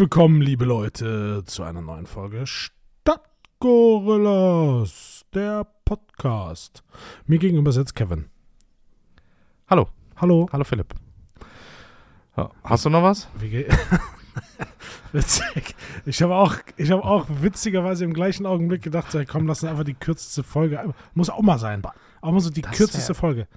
[0.00, 6.82] Willkommen, liebe Leute, zu einer neuen Folge Stadtgorillas, der Podcast.
[7.26, 8.30] Mir gegenüber sitzt Kevin.
[9.68, 9.88] Hallo.
[10.16, 10.48] Hallo.
[10.50, 10.94] Hallo Philipp.
[12.64, 13.28] Hast du noch was?
[15.12, 15.74] Witzig.
[16.06, 19.84] Ich habe auch, ich habe auch witzigerweise im gleichen Augenblick gedacht, komm, lass uns einfach
[19.84, 20.94] die kürzeste Folge.
[21.12, 21.82] Muss auch mal sein.
[22.22, 23.48] Auch mal so die Das kürzeste Folge.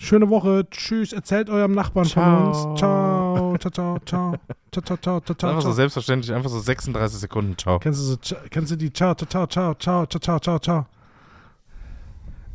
[0.00, 0.66] Schöne Woche.
[0.70, 1.12] Tschüss.
[1.12, 2.52] Erzählt eurem Nachbarn Ciao.
[2.54, 2.78] von uns.
[2.80, 3.56] Ciao.
[3.58, 4.34] Ciao, ciao, ciao.
[4.70, 5.50] Ciao, ciao, ciao, ciao, ciao.
[5.50, 5.72] Einfach so ciao.
[5.72, 7.78] selbstverständlich, einfach so 36 Sekunden, ciao.
[7.80, 10.86] Kennst du, so, Ciao- kennst du die Ciao, ciao, ciao, ciao, ciao, ciao, ciao, ciao.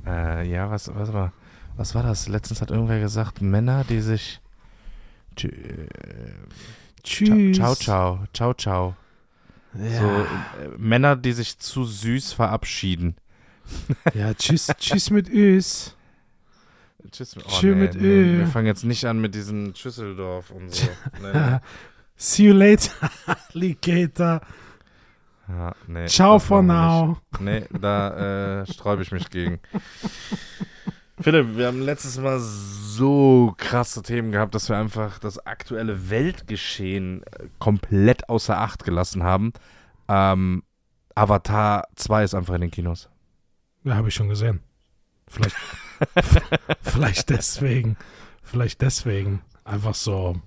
[0.06, 1.34] Äh, ja, was, was war,
[1.76, 2.28] was war das?
[2.30, 4.40] Letztens hat irgendwer gesagt, Männer, die sich
[5.36, 5.88] Tschü- äh,
[7.04, 7.58] Tschüss.
[7.58, 8.96] Ciao, ciao, ciao, ciao.
[9.76, 10.28] Ja, So, äh,
[10.78, 13.16] Männer, die sich zu süß verabschieden.
[14.14, 15.96] ja tschüss, tschüss mit Üs.
[17.12, 17.36] Tschüss.
[17.38, 18.38] Oh, Tschö mit nee, Ö.
[18.40, 20.88] Wir fangen jetzt nicht an mit diesen Schüsseldorf und so.
[21.22, 21.58] Nee, nee.
[22.16, 22.92] See you later,
[23.54, 24.42] Alligator.
[25.48, 27.18] Ja, nee, Ciao for now.
[27.40, 27.72] nicht.
[27.72, 29.60] Nee, da äh, sträube ich mich gegen.
[31.20, 37.24] Philipp, wir haben letztes Mal so krasse Themen gehabt, dass wir einfach das aktuelle Weltgeschehen
[37.24, 39.54] äh, komplett außer Acht gelassen haben.
[40.08, 40.64] Ähm,
[41.16, 43.10] Avatar 2 ist einfach in den Kinos.
[43.84, 44.62] Ja, habe ich schon gesehen.
[45.28, 45.56] Vielleicht,
[46.82, 47.98] vielleicht deswegen.
[48.44, 49.42] Vielleicht deswegen.
[49.64, 50.42] Einfach so.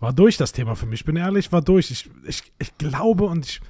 [0.00, 1.00] War durch das Thema für mich.
[1.00, 1.90] Ich bin ehrlich, war durch.
[1.90, 3.60] Ich, ich, ich glaube und ich.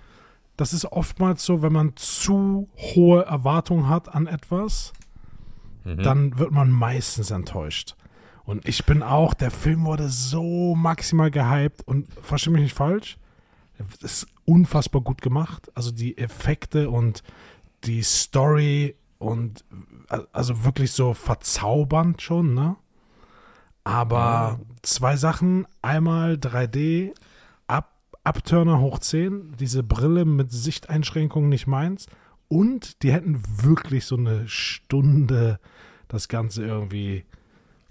[0.56, 4.92] Das ist oftmals so, wenn man zu hohe Erwartungen hat an etwas,
[5.86, 6.02] Mhm.
[6.02, 7.94] dann wird man meistens enttäuscht.
[8.44, 13.18] Und ich bin auch, der Film wurde so maximal gehypt und verstehe mich nicht falsch,
[14.02, 15.70] es ist unfassbar gut gemacht.
[15.74, 17.22] Also die Effekte und
[17.84, 19.64] die Story und
[20.10, 22.76] äh, also wirklich so verzaubernd schon, ne?
[23.84, 27.14] Aber zwei Sachen, einmal 3D,
[27.68, 27.94] Up,
[28.24, 32.06] Upturner hoch 10, diese Brille mit Sichteinschränkungen nicht meins.
[32.48, 35.60] Und die hätten wirklich so eine Stunde
[36.08, 37.26] das Ganze irgendwie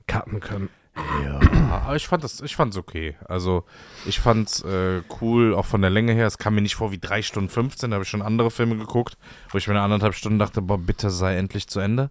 [0.07, 0.69] cutten können.
[0.95, 1.39] Ja,
[1.85, 3.15] aber ich fand das, ich fand's okay.
[3.27, 3.63] Also
[4.05, 6.27] ich fand's äh, cool, auch von der Länge her.
[6.27, 8.77] Es kam mir nicht vor wie 3 Stunden 15, da habe ich schon andere Filme
[8.77, 9.17] geguckt,
[9.51, 12.09] wo ich mir nach anderthalb Stunden dachte, boah, bitte sei endlich zu Ende.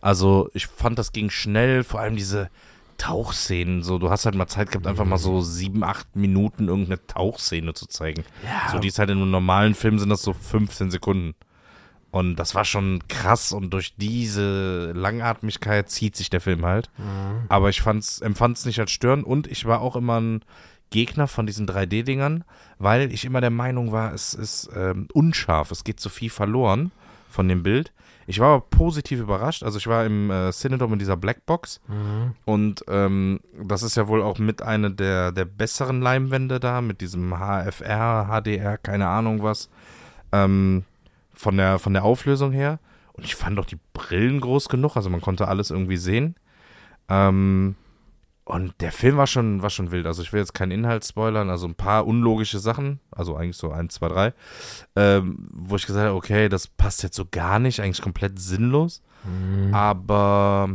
[0.00, 2.50] Also ich fand, das ging schnell, vor allem diese
[2.98, 3.82] Tauchszenen.
[3.82, 7.74] So, du hast halt mal Zeit gehabt, einfach mal so sieben, acht Minuten irgendeine Tauchszene
[7.74, 8.24] zu zeigen.
[8.44, 11.34] Ja, So, die ist halt in einem normalen Film sind das so 15 Sekunden.
[12.10, 16.90] Und das war schon krass und durch diese Langatmigkeit zieht sich der Film halt.
[17.48, 20.42] Aber ich fand's, empfand es nicht als störend und ich war auch immer ein
[20.90, 22.44] Gegner von diesen 3D-Dingern,
[22.78, 26.92] weil ich immer der Meinung war, es ist ähm, unscharf, es geht zu viel verloren
[27.28, 27.92] von dem Bild.
[28.28, 29.62] Ich war aber positiv überrascht.
[29.62, 31.80] Also ich war im äh, Cinedome in dieser Blackbox
[32.44, 37.00] und ähm, das ist ja wohl auch mit einer der, der besseren Leinwände da, mit
[37.00, 39.68] diesem HFR, HDR, keine Ahnung was,
[40.32, 40.84] ähm,
[41.36, 42.78] von, der, von der Auflösung her.
[43.12, 46.34] Und ich fand doch die Brillen groß genug, also man konnte alles irgendwie sehen.
[47.08, 47.76] Ähm,
[48.44, 50.06] und der Film war schon, war schon wild.
[50.06, 53.72] Also ich will jetzt keinen Inhalt spoilern, also ein paar unlogische Sachen, also eigentlich so
[53.72, 54.34] eins, zwei, drei,
[54.94, 59.02] ähm, wo ich gesagt habe, okay, das passt jetzt so gar nicht, eigentlich komplett sinnlos.
[59.72, 60.70] Aber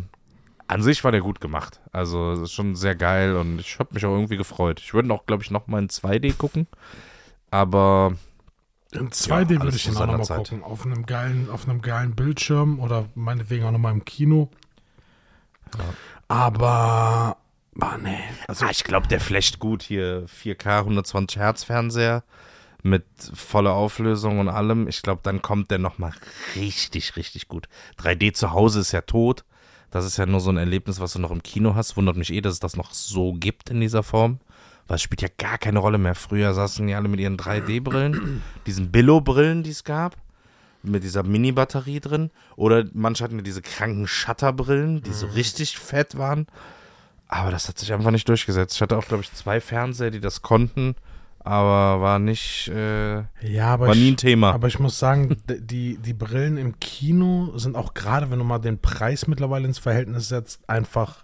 [0.67, 1.79] an sich war der gut gemacht.
[1.93, 4.79] Also es ist schon sehr geil und ich habe mich auch irgendwie gefreut.
[4.81, 6.67] Ich würde auch, glaube ich, noch mal in 2D gucken.
[7.51, 8.13] Aber
[8.91, 10.63] In 2D würde alles ich den auch nochmal gucken.
[10.63, 14.49] Auf einem geilen, auf einem geilen Bildschirm oder meinetwegen auch nochmal im Kino.
[16.27, 17.37] Aber,
[17.79, 18.19] ah, nee.
[18.47, 20.25] Also, ah, ich glaube, der flasht gut hier.
[20.27, 22.23] 4K, 120 Hertz Fernseher
[22.83, 24.87] mit voller Auflösung und allem.
[24.87, 26.13] Ich glaube, dann kommt der noch mal
[26.55, 27.69] richtig, richtig gut.
[27.99, 29.45] 3D zu Hause ist ja tot.
[29.89, 31.97] Das ist ja nur so ein Erlebnis, was du noch im Kino hast.
[31.97, 34.39] Wundert mich eh, dass es das noch so gibt in dieser Form.
[34.95, 36.15] Es spielt ja gar keine Rolle mehr.
[36.15, 40.15] Früher saßen die alle mit ihren 3D-Brillen, diesen Billo-Brillen, die es gab,
[40.83, 42.31] mit dieser Mini-Batterie drin.
[42.55, 46.47] Oder manche hatten ja diese kranken Shutterbrillen, die so richtig fett waren.
[47.27, 48.75] Aber das hat sich einfach nicht durchgesetzt.
[48.75, 50.95] Ich hatte auch, glaube ich, zwei Fernseher, die das konnten,
[51.39, 54.51] aber war nicht, äh, ja, aber war nie ein ich, Thema.
[54.51, 58.59] aber ich muss sagen, die, die Brillen im Kino sind auch gerade, wenn du mal
[58.59, 61.23] den Preis mittlerweile ins Verhältnis setzt, einfach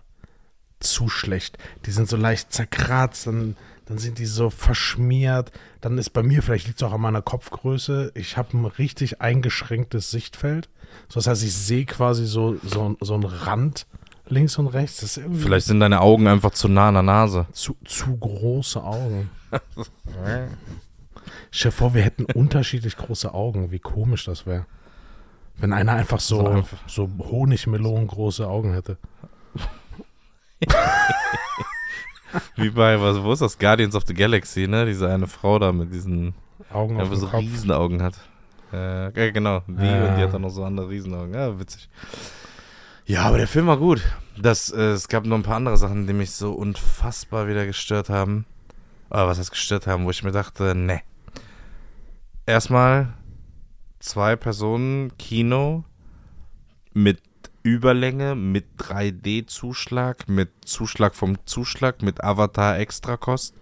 [0.79, 1.57] zu schlecht.
[1.85, 5.51] Die sind so leicht zerkratzt, dann, dann sind die so verschmiert.
[5.81, 9.21] Dann ist bei mir, vielleicht liegt es auch an meiner Kopfgröße, ich habe ein richtig
[9.21, 10.69] eingeschränktes Sichtfeld.
[11.09, 13.85] So, das heißt, ich sehe quasi so, so, so einen Rand
[14.29, 15.19] links und rechts.
[15.33, 17.47] Vielleicht sind deine Augen einfach zu nah an der Nase.
[17.51, 19.29] zu, zu große Augen.
[21.51, 23.71] Stell dir vor, wir hätten unterschiedlich große Augen.
[23.71, 24.65] Wie komisch das wäre.
[25.55, 28.97] Wenn einer einfach so, so Honigmelonen große Augen hätte.
[32.55, 33.57] Wie bei, was, wo ist das?
[33.57, 34.85] Guardians of the Galaxy, ne?
[34.85, 36.33] Diese eine Frau da mit diesen,
[36.71, 37.39] Augen auf so Kopf.
[37.41, 38.15] Riesenaugen hat.
[38.73, 39.61] Äh, ja, genau.
[39.67, 40.09] Die Ja.
[40.09, 41.33] und die hat dann noch so andere Riesenaugen.
[41.33, 41.89] Ja, witzig.
[43.05, 44.01] Ja, aber der Film war gut.
[44.37, 48.09] Das, äh, es gab noch ein paar andere Sachen, die mich so unfassbar wieder gestört
[48.09, 48.45] haben.
[49.09, 51.01] Aber was heißt gestört haben, wo ich mir dachte, ne.
[52.45, 53.13] Erstmal
[53.99, 55.85] zwei Personen Kino
[56.93, 57.19] mit
[57.67, 63.53] Überlänge, mit 3D-Zuschlag, mit Zuschlag vom Zuschlag, mit Avatar Extrakost.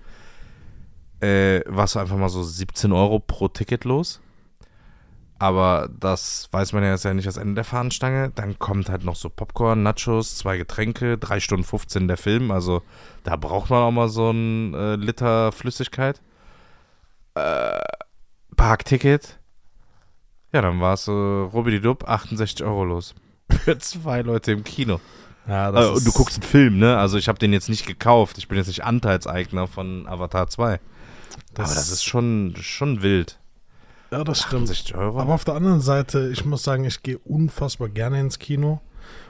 [1.21, 4.21] Äh, warst du einfach mal so 17 Euro pro Ticket los.
[5.39, 8.31] Aber das weiß man ja, ist ja nicht das Ende der Fahnenstange.
[8.35, 12.51] Dann kommt halt noch so Popcorn, Nachos, zwei Getränke, 3 Stunden 15 der Film.
[12.51, 12.83] Also
[13.23, 16.21] da braucht man auch mal so ein äh, Liter Flüssigkeit.
[17.33, 17.79] Äh,
[18.55, 19.39] Parkticket.
[20.53, 23.15] Ja, dann war es äh, Robididub 68 Euro los.
[23.63, 24.99] Für zwei Leute im Kino.
[25.47, 26.97] Ja, und du guckst einen Film, ne?
[26.97, 28.37] Also ich habe den jetzt nicht gekauft.
[28.39, 30.79] Ich bin jetzt nicht Anteilseigner von Avatar 2.
[31.53, 33.39] das, Aber das ist schon, schon wild.
[34.11, 34.63] Ja, das stimmt.
[34.69, 35.19] 68 Euro.
[35.19, 38.81] Aber auf der anderen Seite, ich muss sagen, ich gehe unfassbar gerne ins Kino.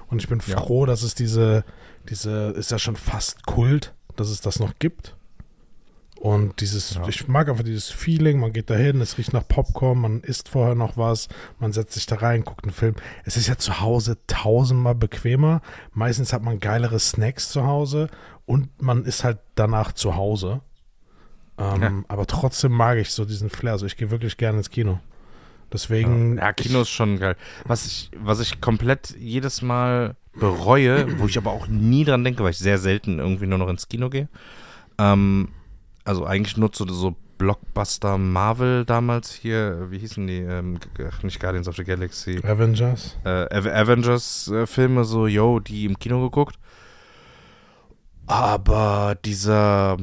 [0.08, 0.58] Und ich bin Ja.
[0.58, 1.66] froh, dass es diese,
[2.10, 5.16] diese, ist ja schon fast Kult, dass es das noch gibt.
[6.26, 7.08] Und dieses, Ja.
[7.08, 10.50] ich mag einfach dieses Feeling, man geht da hin, es riecht nach Popcorn, man isst
[10.50, 11.28] vorher noch was,
[11.60, 12.96] man setzt sich da rein, guckt einen Film.
[13.26, 15.62] Es ist ja zu Hause tausendmal bequemer.
[15.94, 18.10] Meistens hat man geilere Snacks zu Hause
[18.48, 20.62] und man ist halt danach zu Hause.
[21.60, 23.74] Ähm, Aber trotzdem mag ich so diesen Flair.
[23.74, 25.00] Also ich gehe wirklich gerne ins Kino.
[25.72, 26.38] Deswegen.
[26.38, 27.36] Ja, Kino ist schon geil.
[27.66, 32.44] Was ich, was ich komplett jedes Mal bereue, wo ich aber auch nie dran denke,
[32.44, 34.28] weil ich sehr selten irgendwie nur noch ins Kino gehe.
[34.98, 35.50] Ähm,
[36.06, 40.38] also eigentlich nur zu so Blockbuster Marvel damals hier, wie hießen die?
[40.40, 42.40] Ähm, ach, nicht Guardians of the Galaxy.
[42.46, 43.18] Avengers.
[43.26, 46.56] äh, Ave- Avengers-Filme, so, yo, die im Kino geguckt.
[48.28, 49.98] Aber dieser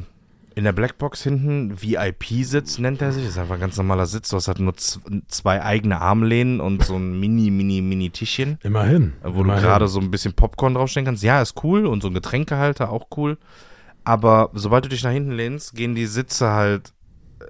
[0.54, 4.28] in der Blackbox hinten VIP-Sitz nennt er sich, ist einfach ein ganz normaler Sitz.
[4.28, 9.14] Du hast halt nur zwei eigene Armlehnen und so ein mini, mini, mini Tischchen, Immerhin.
[9.22, 9.62] wo Immerhin.
[9.62, 11.22] du gerade so ein bisschen Popcorn draufstellen kannst.
[11.22, 13.38] Ja, ist cool und so ein Getränkehalter auch cool.
[14.04, 16.93] Aber sobald du dich nach hinten lehnst, gehen die Sitze halt,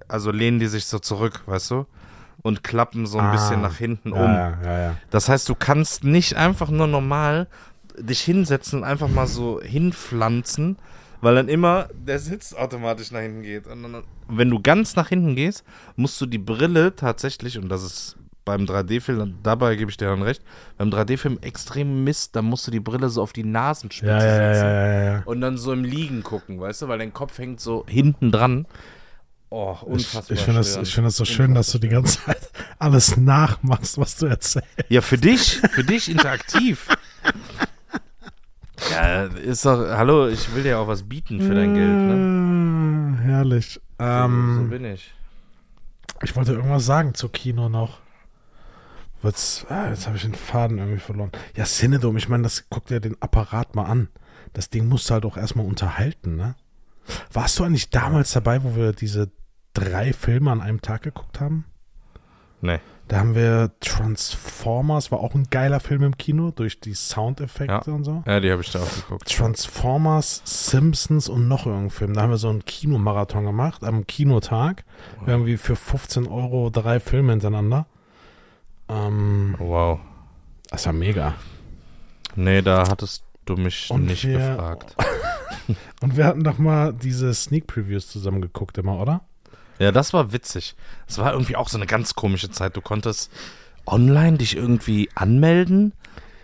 [0.09, 1.87] also lehnen die sich so zurück, weißt du?
[2.43, 3.31] Und klappen so ein Ah.
[3.33, 4.35] bisschen nach hinten um.
[4.35, 4.97] Ja, ja, ja.
[5.11, 7.47] Das heißt, du kannst nicht einfach nur normal
[7.99, 10.77] dich hinsetzen und einfach mal so hinpflanzen,
[11.21, 13.67] weil dann immer der Sitz automatisch nach hinten geht.
[13.67, 15.63] Und dann, wenn du ganz nach hinten gehst,
[15.95, 20.23] musst du die Brille tatsächlich, und das ist beim 3D-Film, dabei gebe ich dir dann
[20.23, 20.43] recht,
[20.79, 24.65] beim 3D-Film extrem Mist, da musst du die Brille so auf die Nasenspitze Ja, setzen
[24.65, 27.85] ja, ja, und dann so im Liegen gucken, weißt du, weil dein Kopf hängt so
[27.89, 28.67] hinten dran.
[29.51, 30.37] Oh, Ich, unfassbar.
[30.37, 33.99] ich finde das, ich find das so schön, dass du die ganze Zeit alles nachmachst,
[33.99, 34.67] was du erzählst.
[34.89, 36.89] Ja, für dich, für dich interaktiv.
[38.91, 42.25] Ja, ist doch, hallo, ich will dir auch was bieten für dein Geld, ne?
[43.19, 43.75] Ah, Herrlich.
[43.99, 45.13] So, Ähm, so bin ich.
[46.23, 47.99] Ich wollte irgendwas sagen zu Kino noch.
[49.23, 51.31] Jetzt, ah, jetzt habe ich den Faden irgendwie verloren.
[51.57, 54.09] Ja, Cinedom, ich meine, das guckt dir den Apparat mal an.
[54.53, 56.57] Das Ding musst du halt auch erstmal unterhalten, ne?
[57.33, 59.31] Warst du eigentlich damals dabei, wo wir diese
[59.75, 61.65] drei Filme an einem Tag geguckt haben?
[62.61, 62.79] Nee.
[63.09, 68.05] Da haben wir Transformers, war auch ein geiler Film im Kino, durch die Soundeffekte und
[68.05, 68.23] so.
[68.27, 69.29] Ja, die habe ich da auch geguckt.
[69.29, 72.15] Transformers, Simpsons und noch irgendein Film.
[72.15, 74.85] Da haben wir so einen Kinomarathon gemacht, am Kinotag.
[75.27, 77.87] Irgendwie für 15 Euro drei Filme hintereinander.
[78.89, 79.99] Ähm, Wow.
[80.71, 81.35] das war mega.
[82.35, 84.97] Nee, da hattest du mich Und nicht wir- gefragt.
[86.01, 89.21] Und wir hatten doch mal diese Sneak Previews zusammen geguckt immer, oder?
[89.79, 90.75] Ja, das war witzig.
[91.07, 92.77] Das war irgendwie auch so eine ganz komische Zeit.
[92.77, 93.31] Du konntest
[93.87, 95.93] online dich irgendwie anmelden.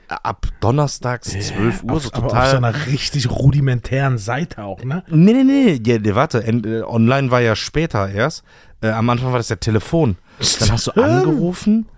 [0.09, 2.51] Ab donnerstags 12 Uhr, auf, so aber auf total.
[2.51, 5.05] so einer richtig rudimentären Seite auch, ne?
[5.09, 8.43] Nee, nee, nee, ja, nee, warte, äh, online war ja später erst.
[8.81, 10.17] Äh, am Anfang war das ja Telefon.
[10.61, 11.89] Dann hast du angerufen,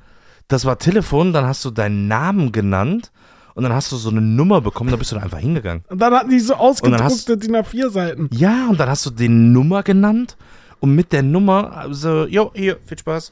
[0.50, 3.11] das war Telefon, dann hast du deinen Namen genannt
[3.54, 5.85] und dann hast du so eine Nummer bekommen, da bist du da einfach hingegangen.
[5.88, 8.28] Und dann hatten die so dann ausgedruckte DIN A4-Seiten.
[8.33, 10.37] Ja, und dann hast du die Nummer genannt
[10.80, 13.30] und mit der Nummer so, jo, hier, viel Spaß.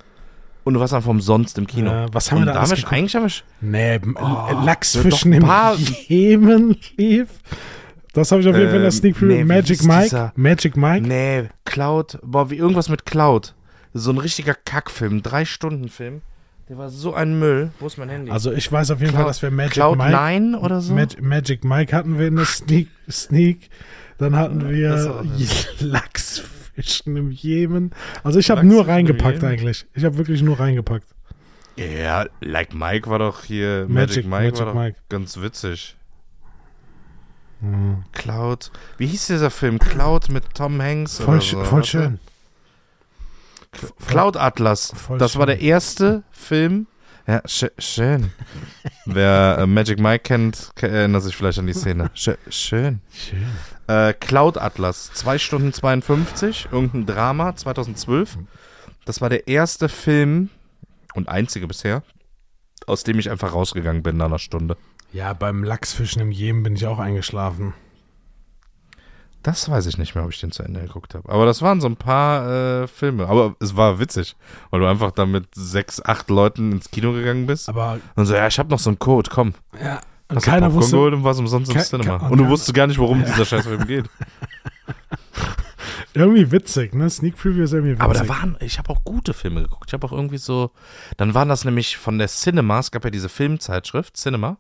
[0.65, 1.91] Und du warst einfach umsonst im Kino.
[1.91, 3.33] Ja, was haben und wir da alles eigentlich haben wir
[3.63, 5.47] Nee, Oh, Lachsfischen im
[6.09, 7.29] Jemen lief.
[8.13, 9.35] Das habe ich auf jeden Fall in der Ähm, Sneak Preview.
[9.37, 10.03] nee, Magic Mike.
[10.05, 10.33] dieser?
[10.37, 11.07] Magic Mike.
[11.07, 13.55] Nee, Cloud, boah, wie irgendwas mit Cloud.
[13.95, 16.21] So ein richtiger Kackfilm, drei Stunden Film.
[16.69, 17.71] Der war so ein Müll.
[17.81, 18.31] Wo ist mein Handy?
[18.31, 20.95] Also ich weiß auf jeden Fall, dass wir Magic Cloud Mike, 9 oder so?
[20.95, 22.89] Mag, Magic Mike hatten wir in der Sneak.
[23.11, 23.71] Sneak.
[24.19, 25.25] Dann hatten wir
[25.81, 27.93] Lachsfischen im Jemen.
[28.23, 29.87] Also ich habe nur reingepackt eigentlich.
[29.95, 31.07] Ich habe wirklich nur reingepackt.
[31.77, 33.87] Ja, Like Mike war doch hier.
[33.89, 34.99] Magic- Magic, Mike Magic war doch Mike.
[35.09, 35.97] ganz witzig.
[38.13, 38.71] Cloud.
[38.99, 39.79] Wie hieß dieser Film?
[39.79, 41.19] Cloud mit Tom Hanks?
[41.19, 42.21] Voll, oder so, voll schön.
[44.07, 44.93] Cloud Atlas.
[44.97, 45.59] Voll das war schön.
[45.59, 46.87] der erste Film.
[47.27, 48.33] Ja, sch schön.
[49.05, 52.11] Wer äh, Magic Mike kennt, ke- erinnert sich vielleicht an die Szene.
[52.15, 53.01] Sch schön.
[53.13, 53.47] Schön.
[53.87, 58.39] Äh, Cloud Atlas, 2 Stunden 52, irgendein Drama, 2012.
[59.05, 60.49] Das war der erste Film
[61.15, 62.03] und einzige bisher,
[62.87, 64.77] aus dem ich einfach rausgegangen bin nach einer Stunde.
[65.13, 67.73] Ja, beim Lachsfischen im Jemen bin ich auch eingeschlafen.
[69.43, 71.29] Das weiß ich nicht mehr, ob ich den zu Ende geguckt habe.
[71.31, 73.29] Aber das waren so ein paar äh, Filme.
[73.29, 74.37] Aber es war witzig,
[74.71, 77.69] weil du einfach da mit sechs, acht Leuten ins Kino gegangen bist.
[77.69, 79.55] Aber Und so, ja, ich habe noch so einen Code, komm.
[79.83, 80.97] ja, und Hast du keiner Popcorn wusste.
[80.97, 82.19] geholt und warst umsonst im Cinema.
[82.19, 84.05] ke- Und du wusstest gar nicht, worum dieser Scheißfilm geht.
[86.15, 87.09] Irgendwie witzig, ne?
[87.11, 88.05] Sneak Preview ist irgendwie witzig.
[88.05, 89.85] Aber da waren, ich habe auch gute Filme geguckt.
[89.89, 90.71] Ich habe auch irgendwie so,
[91.17, 94.57] dann waren das nämlich von der Cinema, es gab ja diese Filmzeitschrift, Cinema,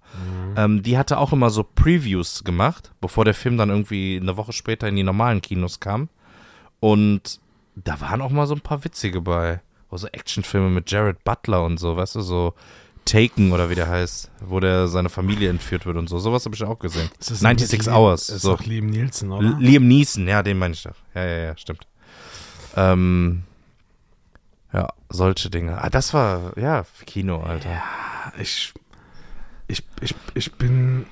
[0.56, 4.52] ähm, die hatte auch immer so Previews gemacht, bevor der Film dann irgendwie eine Woche
[4.52, 6.08] später in die normalen Kinos kam.
[6.80, 7.40] Und
[7.74, 9.60] da waren auch mal so ein paar witzige bei.
[9.90, 12.54] Auch so Actionfilme mit Jared Butler und so, weißt du, so
[13.08, 16.18] Taken oder wie der heißt, wo der seine Familie entführt wird und so.
[16.18, 17.08] Sowas habe ich auch gesehen.
[17.18, 18.28] Ist das 96 mit Liam- Hours.
[18.28, 18.56] Ist So.
[18.56, 19.56] doch Liam Nielsen, oder?
[19.58, 20.94] Liam Neeson, ja, den meine ich doch.
[21.14, 21.86] Ja, ja, ja, stimmt.
[22.76, 23.42] Ähm,
[24.72, 25.82] ja, solche Dinge.
[25.82, 27.82] Ah, das war, ja, Kino, Alter.
[28.40, 28.72] ich,
[29.66, 31.06] ich, ich, ich bin.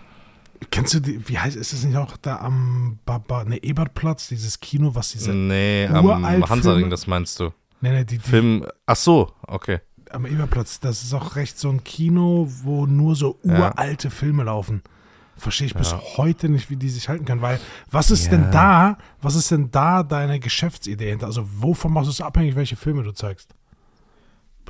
[0.71, 4.61] Kennst du die, wie heißt, ist es nicht auch da am Baba, ne, Ebertplatz, dieses
[4.61, 5.33] Kino, was diese.
[5.33, 7.53] Nee, am Hansaring, das meinst du.
[7.81, 9.81] Nee, nee, die, die, Film, ach so, okay.
[10.12, 13.70] Am Eberplatz, das ist auch recht so ein Kino, wo nur so Ja.
[13.70, 14.82] uralte Filme laufen.
[15.36, 16.00] Verstehe ich bis Ja.
[16.16, 17.60] heute nicht, wie die sich halten können, weil
[17.90, 18.50] was ist denn Ja.
[18.50, 21.26] da, was ist denn da deine Geschäftsidee hinter?
[21.26, 23.54] Also wovon machst du es abhängig, welche Filme du zeigst?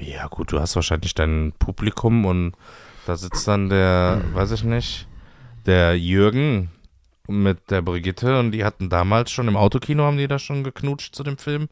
[0.00, 2.52] Ja, gut, du hast wahrscheinlich dein Publikum und
[3.06, 5.06] da sitzt dann der, weiß ich nicht,
[5.64, 6.70] der Jürgen
[7.28, 11.14] mit der Brigitte und die hatten damals schon im Autokino, haben die da schon geknutscht
[11.14, 11.68] zu dem Film.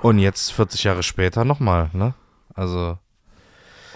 [0.00, 2.14] Und jetzt, 40 Jahre später, nochmal, ne?
[2.58, 2.98] Also.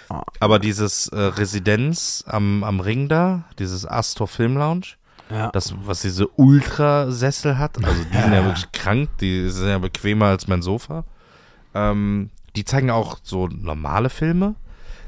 [0.08, 0.22] Ah.
[0.40, 4.94] Aber dieses äh, Residenz am, am Ring da, dieses Astor Film Lounge,
[5.30, 5.50] Ja.
[5.50, 10.26] das, was diese Ultrasessel hat, also die sind ja wirklich krank, die sind ja bequemer
[10.26, 11.04] als mein Sofa.
[11.74, 14.54] Ähm, die zeigen auch so normale Filme,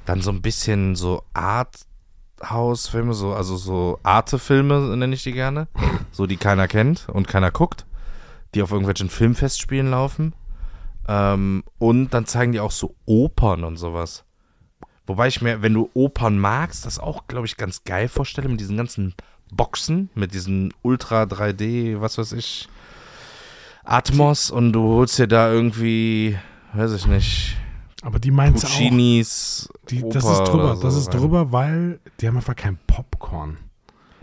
[0.06, 5.68] dann so ein bisschen so Arthouse-Filme, so, also so Arte-Filme nenne ich die gerne,
[6.12, 7.84] so die keiner kennt und keiner guckt,
[8.54, 10.32] die auf irgendwelchen Filmfestspielen laufen.
[11.08, 14.25] Ähm, und dann zeigen die auch so Opern und sowas.
[15.06, 18.61] Wobei ich mir, wenn du Opern magst, das auch, glaube ich, ganz geil vorstelle mit
[18.61, 19.14] diesen ganzen
[19.52, 22.68] Boxen, mit diesen Ultra 3D, was weiß ich,
[23.84, 26.38] Atmos und du holst dir da irgendwie,
[26.73, 27.56] weiß ich nicht,
[28.02, 29.68] Aber die meinst du auch, Puccinis.
[29.90, 33.58] die, das ist drüber, so das ist drüber, weil die haben einfach kein Popcorn.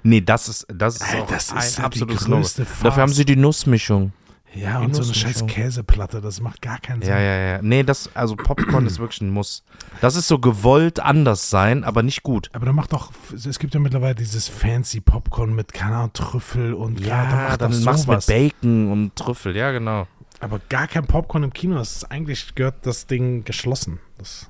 [0.03, 2.55] Nee, das ist, das ist auch das ein ist ja die absolutes.
[2.55, 4.13] Dafür haben sie die Nussmischung.
[4.53, 7.11] Ja, und so eine scheiß Käseplatte, das macht gar keinen Sinn.
[7.11, 7.59] Ja, ja, ja.
[7.61, 9.63] Nee, das, also Popcorn ist wirklich ein Muss.
[10.01, 12.49] Das ist so gewollt anders sein, aber nicht gut.
[12.51, 16.73] Aber da macht doch, es gibt ja mittlerweile dieses fancy Popcorn mit, keine Ahnung, Trüffel
[16.73, 18.25] und Ja, da macht dann machst du mit.
[18.25, 20.07] Bacon und Trüffel, ja, genau.
[20.41, 23.99] Aber gar kein Popcorn im Kino, das ist eigentlich gehört das Ding geschlossen.
[24.17, 24.49] Das,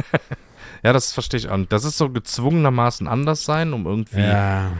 [0.82, 1.72] Ja, das verstehe ich auch nicht.
[1.72, 4.72] Das ist so gezwungenermaßen anders sein, um irgendwie ja.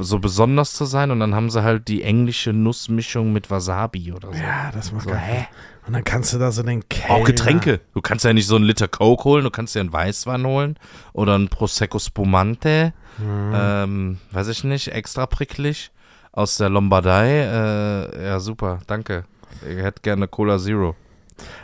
[0.00, 1.10] so besonders zu sein.
[1.10, 4.38] Und dann haben sie halt die englische Nussmischung mit Wasabi oder so.
[4.38, 5.46] ja, das macht So, hä?
[5.86, 7.14] Und dann kannst du da so den Kellner.
[7.14, 7.80] Auch Getränke.
[7.94, 10.78] Du kannst ja nicht so einen Liter Coke holen, du kannst dir einen Weißwein holen
[11.12, 12.92] oder einen Prosecco Spumante.
[13.18, 13.52] Mhm.
[13.54, 15.90] Ähm, weiß ich nicht, extra pricklig.
[16.32, 17.28] Aus der Lombardei.
[17.30, 19.24] Äh, ja, super, danke.
[19.66, 20.94] Ich hätte gerne Cola Zero.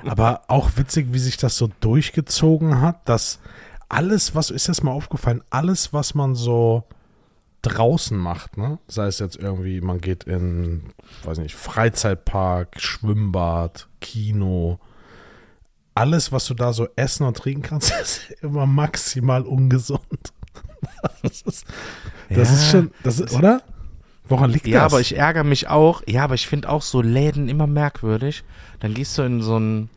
[0.06, 3.38] Aber auch witzig, wie sich das so durchgezogen hat, dass
[3.92, 6.84] alles, was ist das mal aufgefallen, alles, was man so
[7.60, 8.78] draußen macht, ne?
[8.88, 10.82] Sei es jetzt irgendwie, man geht in,
[11.24, 14.80] weiß nicht, Freizeitpark, Schwimmbad, Kino,
[15.94, 20.32] alles, was du da so essen und trinken kannst, ist immer maximal ungesund.
[21.22, 21.66] Das ist,
[22.30, 23.62] das ist schon, das ist, oder?
[24.28, 24.92] Woran liegt Ja, das?
[24.92, 26.02] aber ich ärgere mich auch.
[26.08, 28.42] Ja, aber ich finde auch so Läden immer merkwürdig.
[28.80, 29.90] Dann gehst du in so einen.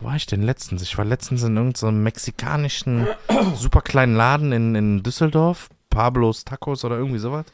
[0.00, 0.82] Wo war ich denn letztens?
[0.82, 3.06] Ich war letztens in irgendeinem mexikanischen,
[3.54, 5.68] super kleinen Laden in, in Düsseldorf.
[5.90, 7.46] Pablos Tacos oder irgendwie sowas.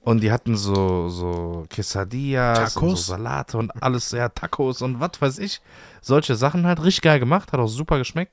[0.00, 3.06] Und die hatten so, so Quesadillas und Tacos?
[3.06, 5.60] so Salate und alles, ja, Tacos und was weiß ich.
[6.00, 6.82] Solche Sachen halt.
[6.82, 8.32] Richtig geil gemacht, hat auch super geschmeckt.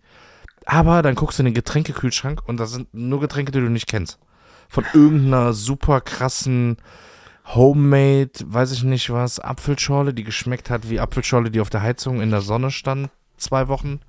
[0.66, 3.88] Aber dann guckst du in den Getränkekühlschrank und da sind nur Getränke, die du nicht
[3.88, 4.18] kennst.
[4.70, 6.78] Von irgendeiner super krassen
[7.46, 12.20] Homemade, weiß ich nicht was, Apfelschorle, die geschmeckt hat wie Apfelschorle, die auf der Heizung
[12.20, 14.00] in der Sonne stand, zwei Wochen.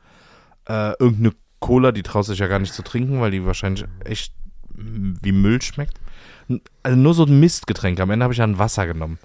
[0.66, 3.86] Äh, irgendeine Cola, die traust du dich ja gar nicht zu trinken, weil die wahrscheinlich
[4.04, 4.32] echt
[4.74, 6.00] wie Müll schmeckt.
[6.82, 8.00] Also nur so ein Mistgetränk.
[8.00, 9.18] Am Ende habe ich dann Wasser genommen.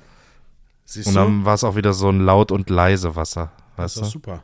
[0.86, 3.52] Siehst Und dann war es auch wieder so ein laut und leise Wasser.
[3.78, 4.12] Das Weißt ist doch du?
[4.12, 4.44] super.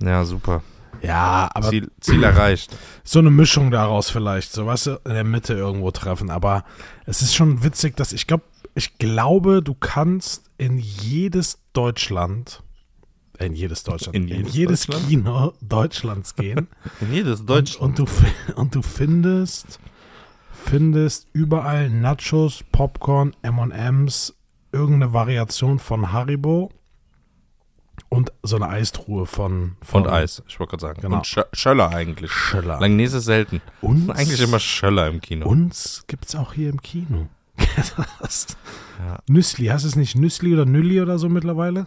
[0.00, 0.62] Ja, super.
[1.02, 2.76] Ja, aber Ziel, Ziel erreicht.
[3.02, 6.30] so eine Mischung daraus vielleicht, so was in der Mitte irgendwo treffen.
[6.30, 6.64] Aber
[7.06, 12.62] es ist schon witzig, dass ich glaube, ich glaube, du kannst in jedes Deutschland,
[13.38, 15.08] in jedes Deutschland, In in jedes jedes, Deutschland?
[15.08, 16.68] Kino Deutschlands gehen
[17.10, 18.06] Jedes und, und, du,
[18.56, 19.80] und du findest,
[20.52, 24.34] findest überall Nachos, Popcorn, M&M's,
[24.72, 26.70] irgendeine Variation von Haribo
[28.08, 31.00] und so eine Eistruhe von, von Und Eis, ich wollte gerade sagen.
[31.00, 31.16] Genau.
[31.16, 32.30] Und Schö Schöller eigentlich.
[32.30, 32.78] Schöller.
[32.78, 33.62] Langnese selten.
[33.80, 35.46] Und Eigentlich immer Schöller im Kino.
[35.46, 37.28] Uns gibt es auch hier im Kino.
[39.02, 39.18] Ja.
[39.28, 41.86] Nüssli, hast du es nicht Nüssli oder Nülli oder so mittlerweile?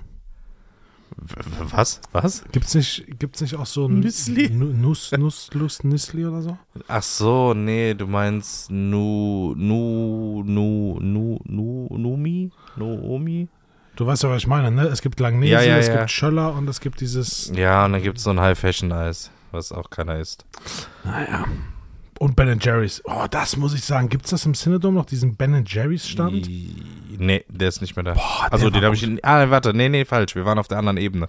[1.71, 2.01] Was?
[2.11, 2.43] Was?
[2.51, 4.49] Gibt's nicht, gibt's nicht auch so ein Nüssli?
[4.49, 6.57] Nu- Nuss, Nuss, Lust, Nüssli oder so?
[6.87, 12.51] Ach so, nee, du meinst Nu, Nu, Nu, Nu, Nu, Numi?
[12.75, 13.47] Noomi?
[13.95, 14.83] Du weißt ja, was ich meine, ne?
[14.87, 15.97] Es gibt Langnese, Ja, ja, es ja.
[15.99, 19.71] gibt Schöller und es gibt dieses, Ja, und dann gibt es so ein High-Fashion-Eis, was
[19.71, 20.45] auch keiner isst.
[21.05, 21.45] naja.
[22.19, 23.01] Und Ben Jerry's.
[23.05, 24.07] Oh, das muss ich sagen.
[24.09, 26.47] Gibt's das im Cinedom noch, diesen Ben Jerry's Stand?
[27.17, 28.13] Nee, der ist nicht mehr da.
[28.13, 29.19] Boah, also der den habe ich in.
[29.23, 30.35] Ah, warte, nee, nee, falsch.
[30.35, 31.27] Wir waren auf der anderen Ebene.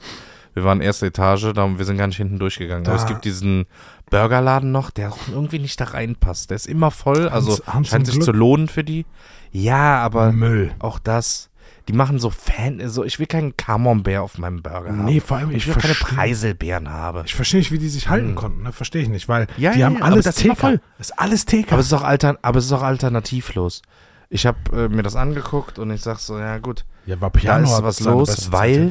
[0.54, 2.86] Wir waren erste Etage, da, wir sind gar nicht hinten durchgegangen.
[2.86, 3.66] Aber Da- es gibt diesen
[4.10, 6.48] Burgerladen noch, der auch irgendwie nicht da reinpasst.
[6.50, 8.24] Der ist immer voll, also Hans- Hans scheint sich Glück?
[8.24, 9.04] zu lohnen für die.
[9.52, 10.72] Ja, aber Müll.
[10.78, 11.50] auch das.
[11.88, 15.04] Die machen so Fan, so ich will keinen Camembert auf meinem Burger haben.
[15.04, 17.22] Nee, vor allem, ich ich will keine Preiselbeeren haben.
[17.24, 18.72] Ich verstehe nicht, wie die sich halten konnten, ne?
[18.72, 20.56] Verstehe ich nicht, weil Ja, die ja, haben alles das TK.
[20.56, 20.80] voll.
[20.98, 21.70] Das ist alles TK.
[21.72, 23.82] Aber es ist auch altern, aber es ist auch alternativlos.
[24.28, 27.76] Ich habe äh, mir das angeguckt und ich sag so, ja gut, ja, Vapiano da
[27.76, 28.90] ist was los, weil-.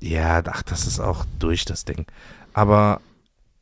[0.00, 2.06] Ja, ach, das ist auch durch das Ding.
[2.52, 3.00] Aber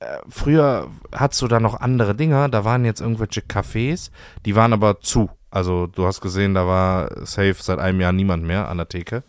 [0.00, 2.48] äh, früher hattest du da noch andere Dinger.
[2.48, 4.10] Da waren jetzt irgendwelche Cafés,
[4.44, 5.30] die waren aber zu.
[5.50, 9.22] Also du hast gesehen, da war safe seit einem Jahr niemand mehr an der Theke.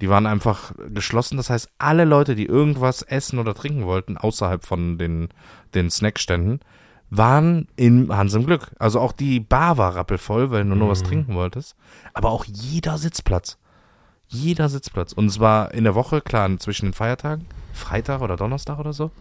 [0.00, 1.36] Die waren einfach geschlossen.
[1.36, 5.28] Das heißt, alle Leute, die irgendwas essen oder trinken wollten, außerhalb von den,
[5.74, 6.60] den Snackständen,
[7.08, 8.72] waren in Hans im Glück.
[8.78, 11.76] Also auch die Bar war rappelvoll, weil du nur was trinken wolltest.
[12.12, 13.58] Aber auch jeder Sitzplatz.
[14.28, 15.12] Jeder Sitzplatz.
[15.12, 19.12] Und es war in der Woche, klar, zwischen den Feiertagen, Freitag oder Donnerstag oder so,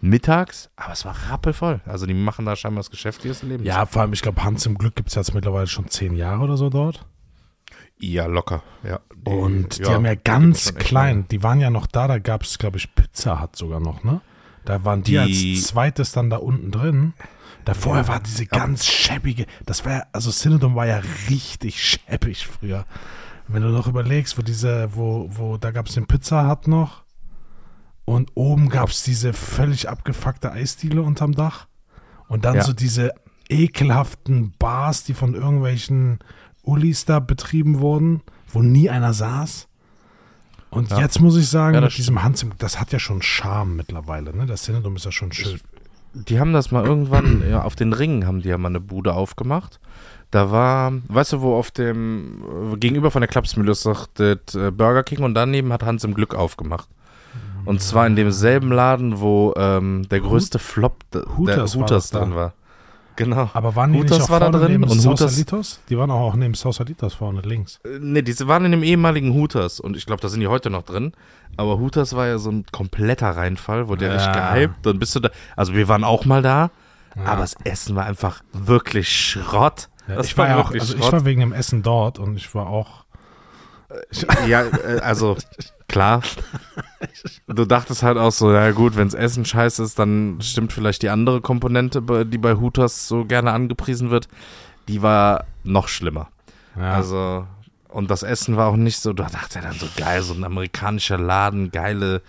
[0.00, 1.80] mittags, aber es war rappelvoll.
[1.86, 3.66] Also die machen da scheinbar das Geschäft ihres Lebens.
[3.66, 6.42] Ja, vor allem, ich glaube, Hans im Glück gibt es jetzt mittlerweile schon zehn Jahre
[6.44, 7.06] oder so dort.
[7.98, 8.62] Ja, locker.
[8.82, 9.00] Ja.
[9.16, 12.42] Die- Und die ja, haben ja ganz klein, die waren ja noch da, da gab
[12.42, 14.20] es, glaube ich, Pizza hat sogar noch, ne?
[14.64, 17.14] Da waren die, Die- als zweites dann da unten drin.
[17.64, 22.46] Da vorher war diese ganz schäbige, das war ja, also Cinedom war ja richtig schäbig
[22.46, 22.84] früher.
[23.48, 27.03] Wenn du noch überlegst, wo diese, wo, wo, da gab es den Pizza Hut noch
[28.04, 31.66] und oben gab es diese völlig abgefuckte Eisdiele unterm Dach
[32.28, 32.62] und dann Ja.
[32.64, 33.12] so diese
[33.48, 36.18] ekelhaften Bars, die von irgendwelchen
[36.62, 39.68] Ullis da betrieben wurden, wo nie einer saß.
[40.70, 41.00] Und Ja.
[41.00, 44.36] jetzt muss ich sagen, Ja, mit diesem Hans, im- das hat ja schon Charme mittlerweile,
[44.36, 44.46] ne?
[44.46, 45.60] Das Cinedom ist ja schon schön.
[46.14, 49.14] Die haben das mal irgendwann, ja, auf den Ringen haben die ja mal eine Bude
[49.14, 49.78] aufgemacht.
[50.30, 54.54] Da war, weißt du, wo auf dem, äh, gegenüber von der Klapsmühle ist doch das
[54.54, 56.88] äh, Burger King und daneben hat Hans im Glück aufgemacht.
[57.64, 62.10] Und zwar in demselben Laden, wo ähm, der größte Flop Hooters der war Hooters das
[62.10, 62.18] da.
[62.20, 62.52] drin war.
[63.16, 63.48] Genau.
[63.54, 65.80] Aber waren die Hooters nicht auch war da drin neben und Sausalitos?
[65.88, 67.78] Die waren auch neben Sausalitos vorne links.
[67.84, 70.68] Äh, Nee, diese waren in dem ehemaligen Hooters und ich glaube, da sind die heute
[70.68, 71.12] noch drin.
[71.56, 74.14] Aber Hooters war ja so ein kompletter Reinfall, wo der Ja.
[74.16, 74.74] richtig gehypt.
[74.86, 75.30] Dann bist du da.
[75.56, 76.70] Also wir waren auch mal da,
[77.16, 77.24] Ja.
[77.26, 79.88] aber das Essen war einfach wirklich Schrott.
[80.08, 81.12] Ja, ich war ja auch, also ich Schrott.
[81.12, 83.04] war wegen dem Essen dort und ich war auch.
[84.48, 85.36] ja, äh, also
[85.88, 86.22] klar.
[87.46, 91.10] Du dachtest halt auch so, ja gut, wenns Essen scheiße ist, dann stimmt vielleicht die
[91.10, 94.28] andere Komponente, die bei Hooters so gerne angepriesen wird.
[94.88, 96.28] Die war noch schlimmer.
[96.76, 97.46] Ja, Also,
[97.88, 100.44] und das Essen war auch nicht so, da dachte er dann so geil, so ein
[100.44, 102.22] amerikanischer Laden, geile,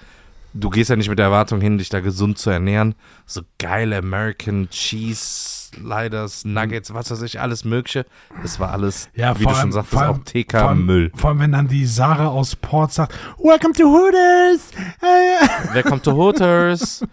[0.53, 3.97] du gehst ja nicht mit der Erwartung hin, dich da gesund zu ernähren, so geile
[3.97, 8.05] American Cheese Sliders, Nuggets, was weiß ich, alles mögliche.
[8.43, 10.53] Es war alles, ja wie vor du schon allem- sagtest, vor allem- auch vor TK
[10.55, 11.11] allem- Müll.
[11.15, 14.69] Vor allem, wenn dann die Sarah aus Port sagt: Welcome to Hooters!
[15.01, 17.03] Äh, Wer kommt to Hooters?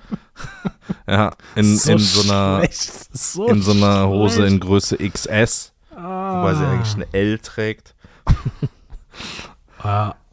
[1.06, 4.52] ja, in so, in so einer, so in so einer Hose schlecht.
[4.52, 7.94] in Größe XS, wobei sie eigentlich eine L trägt.
[9.82, 10.14] Ah.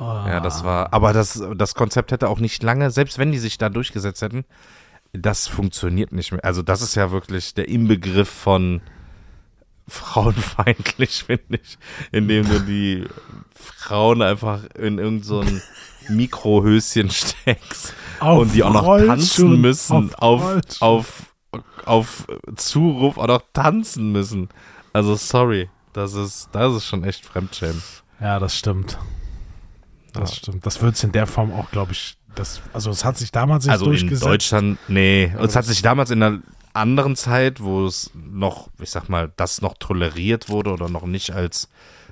[0.00, 0.26] Ah.
[0.28, 3.58] Ja, das war, aber das, das Konzept hätte auch nicht lange, selbst wenn die sich
[3.58, 4.44] da durchgesetzt hätten,
[5.12, 6.44] das funktioniert nicht mehr.
[6.44, 8.80] Also das ist ja wirklich der Inbegriff von
[9.86, 11.78] frauenfeindlich, finde ich,
[12.12, 13.06] indem du die
[13.54, 15.44] Frauen einfach in irgend so
[16.08, 21.26] Mikrohöschen steckst Auf und die auch noch Rollschuhen, tanzen müssen, auf auf, auf,
[21.84, 24.48] auf Zuruf auch noch tanzen müssen.
[24.92, 27.82] Also sorry, das ist, das ist schon echt Fremdschämen.
[28.20, 28.98] Ja, das stimmt.
[30.12, 30.36] Das Ja.
[30.36, 30.66] stimmt.
[30.66, 33.64] Das wird es in der Form auch, glaube ich, das, also es hat sich damals
[33.64, 34.24] nicht Also in durchgesetzt.
[34.26, 35.32] Deutschland, nee.
[35.34, 36.40] Aber es hat sich damals in einer
[36.72, 41.32] anderen Zeit, wo es noch, ich sag mal, das noch toleriert wurde oder noch nicht
[41.32, 41.68] als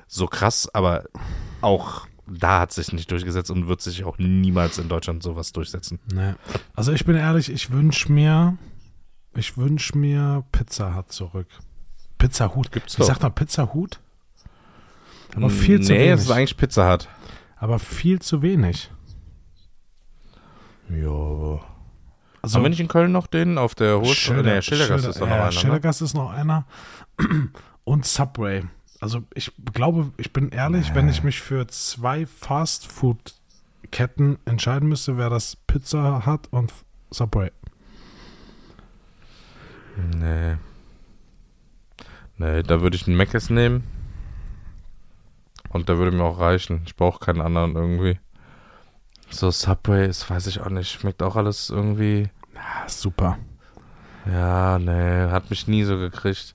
[0.08, 1.04] so krass, aber
[1.60, 6.00] auch da hat sich nicht durchgesetzt und wird sich auch niemals in Deutschland sowas durchsetzen.
[6.12, 6.34] Nee.
[6.74, 8.56] Also ich bin ehrlich, ich wünsche mir,
[9.36, 11.46] ich wünsche mir Pizza Hut zurück.
[12.18, 12.72] Pizza Hut.
[12.72, 13.06] Gibt's Ich doch.
[13.06, 14.00] sag mal Pizza Hut.
[15.36, 16.36] Aber viel zu Nee, es ist wenig.
[16.38, 17.08] eigentlich Pizza Hut.
[17.58, 18.90] Aber viel zu wenig.
[20.88, 21.60] Ja.
[22.42, 25.20] Also Haben wir nicht in Köln noch den auf der Hohe Schilder, Nee, Schildergasse ist
[25.20, 25.46] doch noch ja, einer.
[25.46, 25.52] Ne?
[25.52, 26.64] Schildergasse ist noch einer.
[27.84, 28.64] Und Subway.
[29.00, 35.30] Also ich glaube, ich bin ehrlich, wenn ich mich für zwei Fast-Food-Ketten entscheiden müsste, wäre
[35.30, 36.72] das Pizza Hut und
[37.10, 37.50] Subway.
[40.16, 40.56] Nee.
[42.38, 43.84] Nee, da würde ich einen Mc's nehmen.
[45.70, 46.82] Und der würde mir auch reichen.
[46.86, 48.18] Ich brauche keinen anderen irgendwie.
[49.30, 50.90] So Subway ist, weiß ich auch nicht.
[50.90, 52.28] Schmeckt auch alles irgendwie.
[52.54, 53.38] Ja, super.
[54.30, 56.54] Ja, nee, hat mich nie so gekriegt.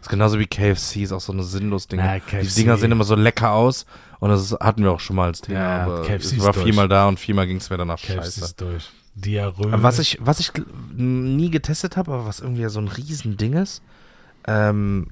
[0.00, 2.02] Ist genauso wie KFC, ist auch so eine sinnlos Dinge.
[2.32, 2.48] Na, Die.
[2.48, 3.84] Dinger sehen immer so lecker aus.
[4.18, 5.58] Und das hatten wir auch schon mal als Thema.
[5.58, 8.44] Ja, aber KFC ich war viermal da und viermal ging es mir danach KFC scheiße.
[8.44, 8.90] ist durch.
[9.14, 9.82] Diarrhoe.
[9.82, 10.52] Was ich, was ich
[10.94, 13.82] nie getestet habe, aber was irgendwie so ein Riesending ist,
[14.46, 15.08] ähm,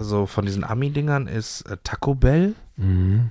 [0.00, 2.54] so von diesen Ami-Dingern ist äh, Taco Bell.
[2.76, 3.30] Mhm.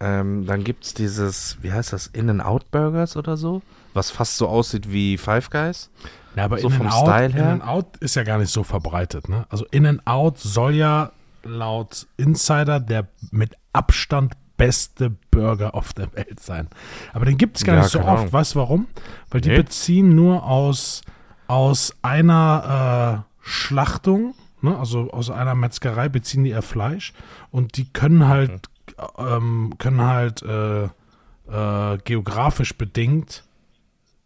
[0.00, 3.62] Ähm, dann gibt es dieses, wie heißt das, In-N-Out-Burgers oder so,
[3.94, 5.90] was fast so aussieht wie Five Guys.
[6.34, 7.52] Ja, aber So In vom and Out, Style her?
[7.52, 9.28] In ist ja gar nicht so verbreitet.
[9.30, 9.46] Ne?
[9.48, 11.12] Also In and Out soll ja
[11.44, 16.68] laut Insider der mit Abstand beste Burger auf der Welt sein.
[17.12, 18.08] Aber den gibt es gar Ja, nicht so oft.
[18.08, 18.32] Ahnung.
[18.32, 18.86] Weißt du warum?
[19.30, 19.56] Weil die Nee.
[19.58, 21.02] beziehen nur aus,
[21.46, 24.78] aus einer äh, Schlachtung, ne?
[24.78, 27.12] also aus einer Metzgerei beziehen die ihr Fleisch
[27.50, 28.68] und die können halt,
[29.18, 33.44] ähm, können halt äh, äh, geografisch bedingt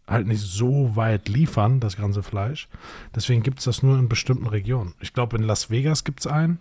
[0.07, 2.69] halt nicht so weit liefern, das ganze Fleisch.
[3.15, 4.95] Deswegen gibt es das nur in bestimmten Regionen.
[5.01, 6.59] Ich glaube, in Las Vegas gibt es einen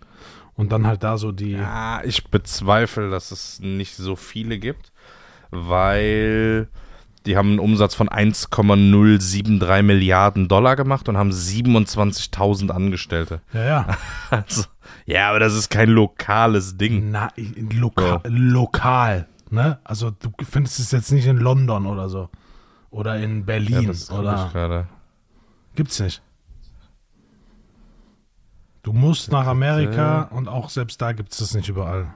[0.56, 1.52] und dann halt da so die.
[1.54, 4.92] Ja, ich bezweifle, dass es nicht so viele gibt,
[5.50, 6.68] weil
[7.26, 13.42] die haben einen Umsatz von 1,073 Milliarden Dollar gemacht und haben 27.000 Angestellte.
[13.54, 13.98] Ja, ja.
[14.30, 14.64] Also,
[15.10, 17.12] ja, aber das ist kein lokales Ding.
[17.12, 17.30] Na,
[17.72, 19.28] loka lokal.
[19.52, 19.80] Ne?
[19.84, 22.30] Also du findest es jetzt nicht in London oder so.
[22.92, 23.88] Oder in Ja, Berlin.
[23.88, 24.88] das guck ich oder gerade.
[25.76, 26.22] gibt's nicht.
[28.84, 32.08] Du musst nach Amerika und auch selbst da gibt es das nicht überall.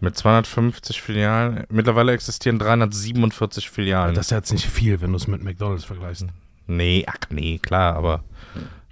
[0.00, 1.64] Mit 250 Filialen.
[1.70, 4.14] Mittlerweile existieren 347 Filialen.
[4.14, 6.26] Das ist jetzt nicht viel, wenn du es mit McDonalds vergleichst.
[6.66, 8.22] nee, ach nee, klar, aber.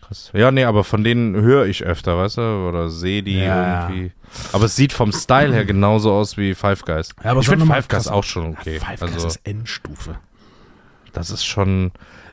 [0.06, 0.30] Krass.
[0.34, 2.68] Ja, nee, aber von denen höre ich öfter, weißt du?
[2.68, 3.88] Oder sehe die Ja.
[3.88, 4.12] irgendwie.
[4.52, 7.10] Aber es sieht vom Style her genauso aus wie Five Guys.
[7.24, 8.78] Ja, aber ich finde Five Guys auch schon okay.
[8.78, 10.18] Five Guys also, ist Endstufe.
[11.12, 11.92] das ist schon.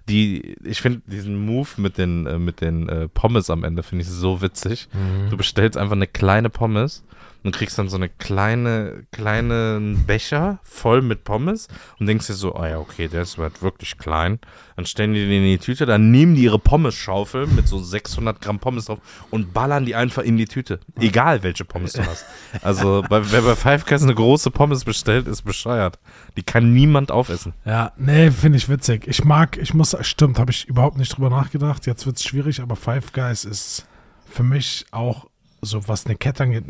[0.09, 4.03] Die, ich finde diesen Move mit den, äh, mit den äh, Pommes am Ende finde
[4.03, 4.89] ich so witzig.
[4.91, 5.29] Mhm.
[5.29, 7.05] Du bestellst einfach eine kleine Pommes
[7.43, 11.67] und kriegst dann so eine kleine, kleinen Becher voll mit Pommes
[11.99, 14.39] und denkst dir so, oh ja, okay, der ist halt wirklich klein.
[14.75, 18.41] Dann stellen die den in die Tüte, dann nehmen die ihre Pommes-Schaufel mit so 600
[18.41, 20.79] Gramm Pommes drauf und ballern die einfach in die Tüte.
[20.99, 22.25] Egal, welche Pommes du hast.
[22.61, 25.99] Also, bei, wer bei Five Guys eine große Pommes bestellt, ist bescheuert.
[26.37, 27.53] Die kann niemand aufessen.
[27.65, 29.07] Ja, nee, finde ich witzig.
[29.07, 31.85] Ich mag, ich muss, stimmt, habe ich überhaupt nicht drüber nachgedacht.
[31.85, 33.85] Jetzt wird es schwierig, aber Five Guys ist
[34.29, 35.27] für mich auch,
[35.61, 36.65] so was eine Kette angeht,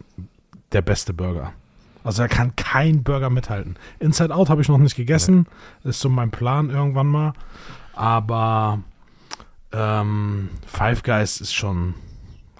[0.73, 1.53] der beste Burger.
[2.03, 3.77] Also da kann kein Burger mithalten.
[3.99, 5.45] Inside Out habe ich noch nicht gegessen.
[5.83, 7.33] Ist so mein Plan irgendwann mal.
[7.93, 8.79] Aber
[9.71, 11.93] ähm, Five Guys ist schon,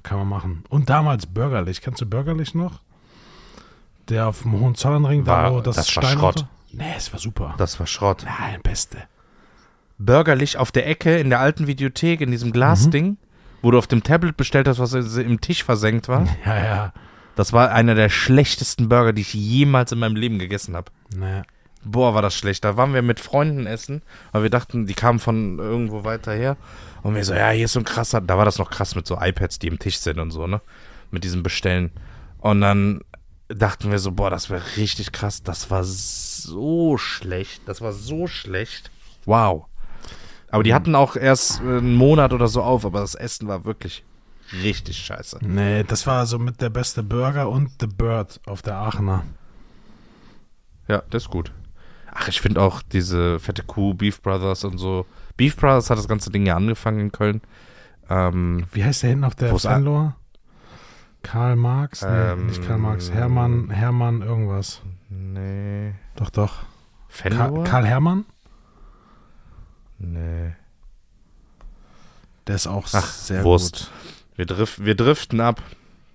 [0.02, 0.64] kann man machen.
[0.70, 1.82] Und damals Bürgerlich.
[1.82, 2.80] Kennst du Bürgerlich noch?
[4.10, 6.46] Der auf dem Hohenzollernring, da War- wo das, das war Stein Schrott.
[6.72, 7.54] Nee, es war super.
[7.58, 8.26] Das war Schrott.
[8.26, 8.98] Nein, beste.
[9.98, 13.18] bürgerlich auf der Ecke in der alten Videothek, in diesem Glasding,
[13.62, 16.28] wo du auf dem Tablet bestellt hast, was im Tisch versenkt war.
[16.46, 16.94] Ja, ja.
[17.36, 20.92] Das war einer der schlechtesten Burger, die ich jemals in meinem Leben gegessen habe.
[21.16, 21.42] Nee.
[21.84, 22.64] Boah, war das schlecht.
[22.64, 26.56] Da waren wir mit Freunden essen, weil wir dachten, die kamen von irgendwo weiter her.
[27.02, 29.06] Und wir so, ja, hier ist so ein krasser, da war das noch krass mit
[29.06, 30.62] so iPads, die im Tisch sind und so, ne?
[31.12, 31.92] Mit diesem Bestellen.
[32.40, 33.02] Und dann
[33.50, 35.44] dachten wir so, boah, das wäre richtig krass.
[35.44, 37.64] Das war so schlecht.
[37.68, 38.92] Das war so schlecht.
[39.26, 39.66] Wow.
[40.50, 43.66] Aber die hatten auch erst äh, einen Monat oder so auf, aber das Essen war
[43.66, 44.04] wirklich
[44.62, 45.40] richtig scheiße.
[45.42, 49.24] Nee, das war so mit der beste Burger und The Bird auf der Aachener.
[50.88, 51.52] Ja, das ist gut.
[52.14, 55.06] Ach, ich finde auch diese fette Kuh, Beef Brothers und so.
[55.38, 57.42] Beef Brothers hat das ganze Ding ja angefangen in Köln.
[58.10, 60.16] Ähm, Wie heißt der hinten auf der Fenlor?
[61.24, 62.02] Karl Marx?
[62.02, 63.10] Nee, Ähm, nicht Karl Marx.
[63.12, 64.82] Hermann, Hermann irgendwas.
[65.10, 65.94] nee.
[66.16, 66.58] Doch, doch.
[66.60, 66.66] Ka
[67.08, 67.64] Fenlor?
[67.64, 68.26] Karl Hermann?
[70.00, 70.54] nee.
[72.48, 73.90] Der ist auch Ach, sehr Wurst.
[74.36, 75.62] Wir, drif wir driften ab.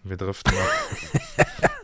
[0.04, 1.70] Wir driften ab.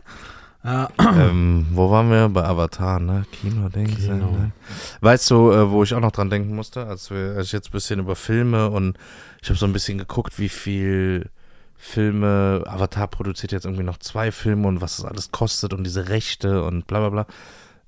[0.67, 2.27] Ah, ähm, wo waren wir?
[2.27, 3.23] Bei Avatar, ne?
[3.31, 3.97] Kino-Dings.
[3.97, 4.31] Kino.
[4.31, 4.51] Ne?
[4.99, 7.67] Weißt du, äh, wo ich auch noch dran denken musste, als, wir, als ich jetzt
[7.67, 8.97] ein bisschen über Filme und
[9.43, 11.29] ich habe so ein bisschen geguckt, wie viel
[11.75, 16.09] Filme, Avatar produziert jetzt irgendwie noch zwei Filme und was das alles kostet und diese
[16.09, 17.27] Rechte und bla bla bla.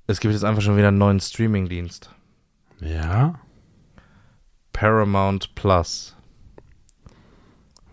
[0.06, 2.10] Es gibt jetzt einfach schon wieder einen neuen Streaming-Dienst.
[2.80, 3.40] ja.
[4.72, 6.14] Paramount Plus.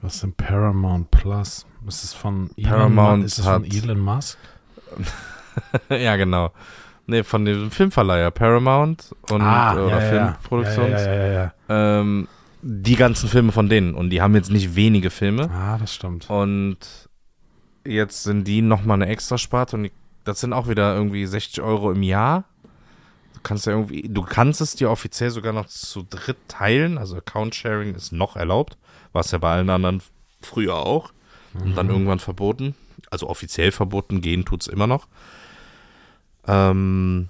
[0.06, 1.66] Was ist denn Paramount Plus?
[1.88, 4.38] Ist es von Elon, Paramount Mu- ist es von Elon Musk?
[5.90, 6.52] ja, genau.
[7.08, 11.02] Nee, von dem Filmverleiher Paramount und oder Filmproduktions.
[11.02, 12.28] Ah, Ja, ja, ja, ja, Ähm,
[12.62, 13.94] die ganzen Filme von denen.
[13.94, 15.50] Und die haben jetzt nicht wenige Filme.
[15.52, 16.30] Ah, das stimmt.
[16.30, 16.78] Und
[17.84, 19.92] jetzt sind die nochmal eine Extrasparte und die,
[20.24, 22.46] das sind auch wieder irgendwie 60 Euro im Jahr.
[23.36, 26.98] Du kannst ja irgendwie, du kannst es dir offiziell sogar noch zu dritt teilen.
[26.98, 28.78] Also Account Sharing ist noch erlaubt.
[29.16, 30.02] War es ja bei allen anderen
[30.42, 31.14] früher auch.
[31.54, 32.76] Und dann irgendwann verboten.
[33.10, 35.08] Also offiziell verboten, gehen tut's immer noch.
[36.46, 37.30] Ähm,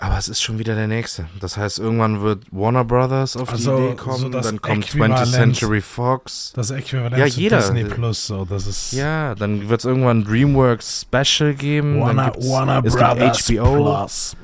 [0.00, 1.26] aber es ist schon wieder der nächste.
[1.38, 4.86] Das heißt, irgendwann wird Warner Brothers auf Also, die Idee so kommen, das dann kommt
[4.86, 5.28] 20th Äquivalent.
[5.28, 6.52] Century Fox.
[6.56, 7.58] Das Äquivalent Ja, jeder.
[7.58, 12.00] Disney Plus, so, das ist Ja, dann wird es irgendwann DreamWorks Special geben.
[12.00, 13.76] Warner, Warner es Brothers HBO.
[13.76, 14.36] Plus.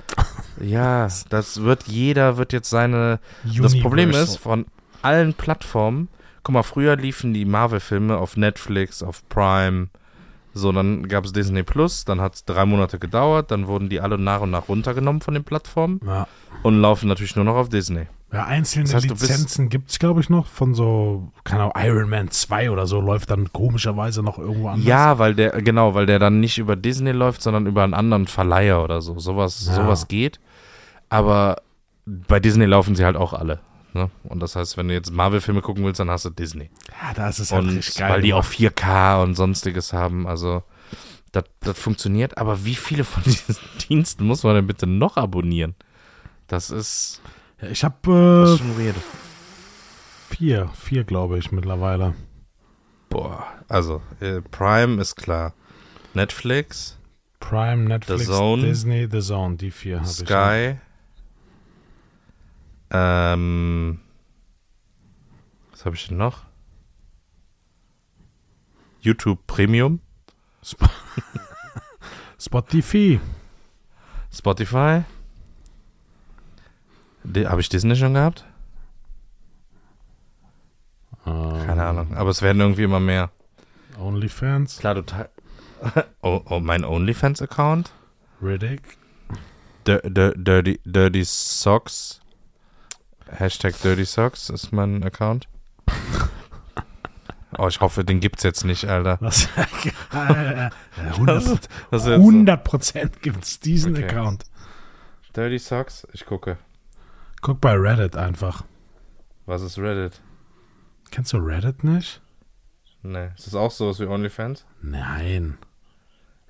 [0.61, 3.19] Ja, das wird jeder wird jetzt seine.
[3.45, 4.35] Das Problem Universal.
[4.35, 4.67] ist von
[5.03, 6.09] allen Plattformen.
[6.47, 9.89] Guck mal, früher liefen die Marvel-Filme auf Netflix, auf Prime.
[10.55, 14.01] So, dann gab es Disney Plus, dann hat es drei Monate gedauert, dann wurden die
[14.01, 16.29] alle nach und nach runtergenommen von den Plattformen Ja.
[16.63, 18.07] und laufen natürlich nur noch auf Disney.
[18.33, 22.11] Ja, einzelne Das heißt, Lizenzen gibt es, glaube ich, noch von so, keine Ahnung, Iron
[22.11, 24.87] Man 2 oder so läuft dann komischerweise noch irgendwo anders.
[24.87, 28.29] Ja, weil der, genau, weil der dann nicht über Disney läuft, sondern über einen anderen
[28.29, 29.19] Verleiher oder so.
[29.19, 29.75] Sowas, Ja.
[29.75, 30.39] sowas geht.
[31.09, 31.57] Aber
[32.07, 33.59] bei Disney laufen sie halt auch alle.
[33.97, 34.11] Ne?
[34.25, 36.71] Und das heißt, wenn du jetzt Marvel-Filme gucken willst, dann hast du Disney.
[37.03, 38.11] Ja, da ist es halt Und richtig geil.
[38.11, 38.79] weil die auch gemacht.
[38.79, 40.63] 4K und sonstiges haben, also
[41.33, 42.39] das, das funktioniert.
[42.39, 43.57] Aber wie viele von diesen
[43.89, 45.75] Diensten muss man denn bitte noch abonnieren?
[46.47, 47.21] Das ist,
[47.61, 48.95] Ja, ich habe das äh,
[50.29, 52.15] vier, vier glaube ich mittlerweile.
[53.09, 55.55] Boah, also äh, Prime ist klar.
[56.15, 56.99] Netflix,
[57.41, 58.63] Prime, Netflix, Zone.
[58.63, 60.17] Disney, The Zone, die vier habe ich.
[60.17, 60.77] Sky.
[62.91, 64.01] Ähm,
[65.71, 66.45] was habe ich denn noch?
[69.01, 70.01] YouTube Premium,
[70.65, 70.87] Sp
[72.39, 73.21] Spotify.
[74.33, 75.03] Spotify.
[77.45, 78.45] Habe ich Disney schon gehabt?
[81.27, 82.15] Ähm, Keine Ahnung.
[82.17, 83.31] Aber es werden irgendwie immer mehr.
[83.99, 85.29] OnlyFans, Klar, du teil
[86.23, 87.91] oh, oh, mein OnlyFans-Account.
[88.43, 88.83] Riddick.
[89.87, 90.01] Dir-
[90.35, 92.21] Dirty, Dirty Socks.
[93.31, 95.49] Hashtag Dirty Socks ist mein Account.
[97.59, 99.19] Oh, ich hoffe, den gibt's jetzt nicht, Alter.
[100.13, 101.69] Ja, 100 Das ist jetzt
[102.05, 102.11] so.
[102.13, 104.05] 100 Prozent gibt es diesen Okay.
[104.05, 104.45] Account.
[105.35, 106.07] Dirty Socks?
[106.13, 106.59] Ich gucke.
[107.41, 108.65] Guck bei Reddit einfach.
[109.47, 110.21] Was ist Reddit?
[111.11, 112.21] Kennst du Reddit nicht?
[113.03, 113.29] Nee.
[113.37, 114.67] Ist das auch sowas wie OnlyFans?
[114.83, 115.57] Nein.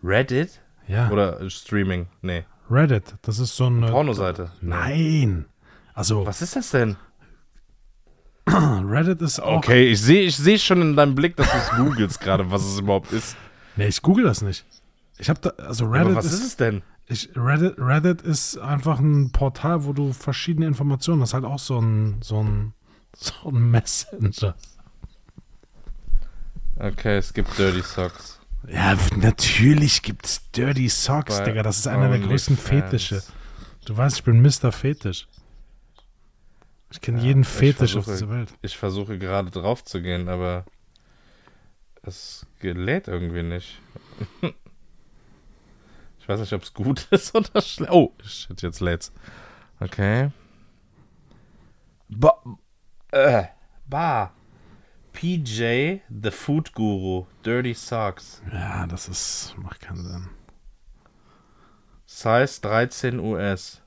[0.02, 0.60] Reddit?
[0.88, 2.08] Ja, Oder Streaming?
[2.22, 2.44] Nee.
[2.68, 3.14] Reddit.
[3.22, 3.86] Das ist so eine.
[3.92, 4.50] Pornoseite?
[4.60, 4.70] Nee.
[4.70, 5.44] Nein.
[5.96, 6.96] Also, Was ist das denn?
[8.46, 9.56] Reddit ist auch.
[9.56, 12.64] Okay, ich sehe ich seh schon in deinem Blick, dass du es googelst gerade, was
[12.64, 13.34] es überhaupt ist.
[13.76, 14.66] Nee, ich google das nicht.
[15.16, 15.50] Ich habe da.
[15.64, 16.34] Also, Reddit Aber was ist.
[16.34, 16.82] ist es denn?
[17.06, 21.20] Ich, Reddit, Reddit ist einfach ein Portal, wo du verschiedene Informationen.
[21.20, 22.74] Das ist halt auch so ein, so ein,
[23.16, 24.54] so ein Messenger.
[26.78, 28.38] Okay, es gibt Dirty Socks.
[28.68, 31.62] Ja, natürlich gibt's Dirty Socks, Bei Digga.
[31.62, 32.90] Das ist einer der größten OnlyFans.
[32.90, 33.22] Fetische.
[33.86, 34.72] Du weißt, ich bin Mr.
[34.72, 35.26] Fetisch.
[36.96, 38.54] Ich kenne jeden ich Fetisch auf versuche- dieser Welt.
[38.62, 40.64] Ich versuche gerade drauf zu gehen, aber
[42.02, 43.78] es lädt irgendwie nicht.
[46.18, 47.92] Ich weiß nicht, ob es gut ist oder schlecht.
[47.92, 49.12] Oh, shit, jetzt lädt's.
[49.78, 50.32] Okay.
[52.08, 52.42] Ba
[53.12, 53.44] äh,
[53.86, 54.32] Bar.
[55.12, 58.42] PJ, the Food Guru, Dirty Socks.
[58.52, 59.54] Ja, das ist.
[59.56, 60.28] macht keinen Sinn.
[62.06, 63.82] Size 13 US.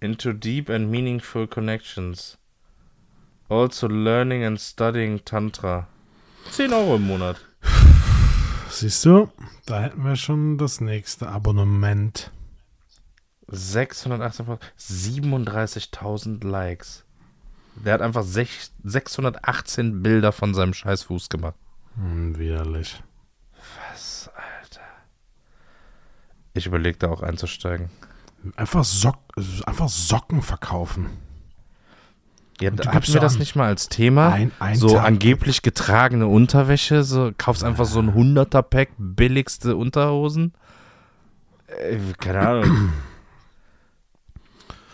[0.00, 2.38] Into deep and meaningful connections.
[3.48, 5.88] Also learning and studying Tantra.
[6.50, 7.36] 10 Euro im Monat.
[8.70, 9.30] Siehst du,
[9.66, 12.30] da hätten wir schon das nächste Abonnement.
[13.46, 17.04] 618 37.000 Likes.
[17.76, 21.56] Der hat einfach sech, 618 Bilder von seinem Scheißfuß gemacht.
[21.96, 23.02] Hm, widerlich.
[23.90, 24.80] Was, Alter?
[26.54, 27.90] Ich überlege da auch einzusteigen.
[28.56, 29.16] Einfach, Sock,
[29.66, 31.10] einfach Socken verkaufen.
[32.60, 34.28] Ja, du hatten wir das nicht mal als Thema?
[34.32, 40.52] Ein- ein so Tag- angeblich getragene Unterwäsche, so kaufst einfach so ein 100er-Pack billigste Unterhosen.
[41.66, 42.92] Äh, keine Ahnung.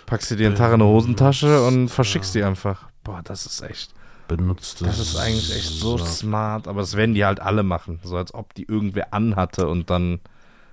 [0.06, 2.88] Packst dir die in eine Hosentasche und verschickst die einfach.
[3.04, 3.92] Boah, das ist echt.
[4.26, 8.00] Benutzte Das ist eigentlich echt so smart, aber das werden die halt alle machen.
[8.04, 10.20] So als ob die irgendwer anhatte und dann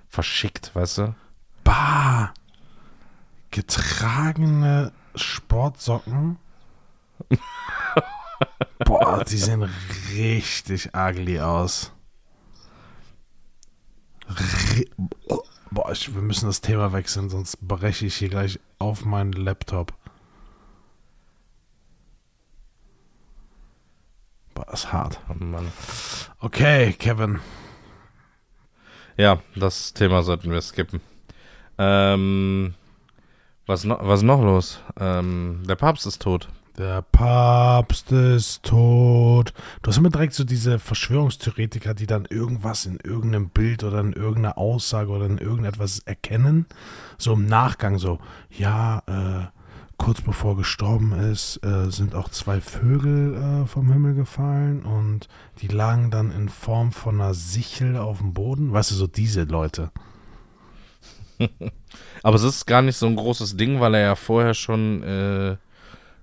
[0.08, 1.14] verschickt, weißt du?
[1.64, 2.32] Bah.
[3.50, 6.38] Getragene Sportsocken.
[8.84, 9.68] Boah, die sehen
[10.12, 11.92] richtig ugly aus.
[15.70, 19.92] Boah, ich, wir müssen das Thema wechseln, sonst breche ich hier gleich auf meinen Laptop.
[24.54, 25.20] Boah, das ist hart.
[25.28, 25.72] Oh Mann.
[26.40, 27.40] Okay, Kevin.
[29.16, 31.00] Ja, das Thema sollten wir skippen.
[31.76, 32.74] Ähm,
[33.68, 34.80] was, noch, was noch los?
[34.98, 36.48] Ähm, der Papst ist tot.
[36.78, 39.52] Der Papst ist tot.
[39.82, 44.12] Du hast immer direkt so diese Verschwörungstheoretiker, die dann irgendwas in irgendeinem Bild oder in
[44.12, 46.66] irgendeiner Aussage oder in irgendetwas erkennen.
[47.18, 49.46] So im Nachgang so, ja, äh,
[49.98, 55.28] kurz bevor gestorben ist, äh, sind auch zwei Vögel äh, vom Himmel gefallen und
[55.60, 58.72] die lagen dann in Form von einer Sichel auf dem Boden.
[58.72, 59.90] Weißt du, so diese Leute.
[62.22, 65.56] Aber es ist gar nicht so ein großes Ding, weil er ja vorher schon äh,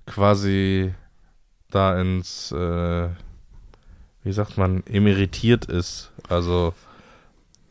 [0.05, 0.93] quasi
[1.69, 3.09] da ins, äh,
[4.23, 6.11] wie sagt man, emeritiert ist.
[6.29, 6.73] Also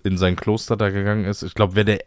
[0.02, 1.42] in sein Kloster da gegangen ist.
[1.42, 2.04] Ich glaube, wäre der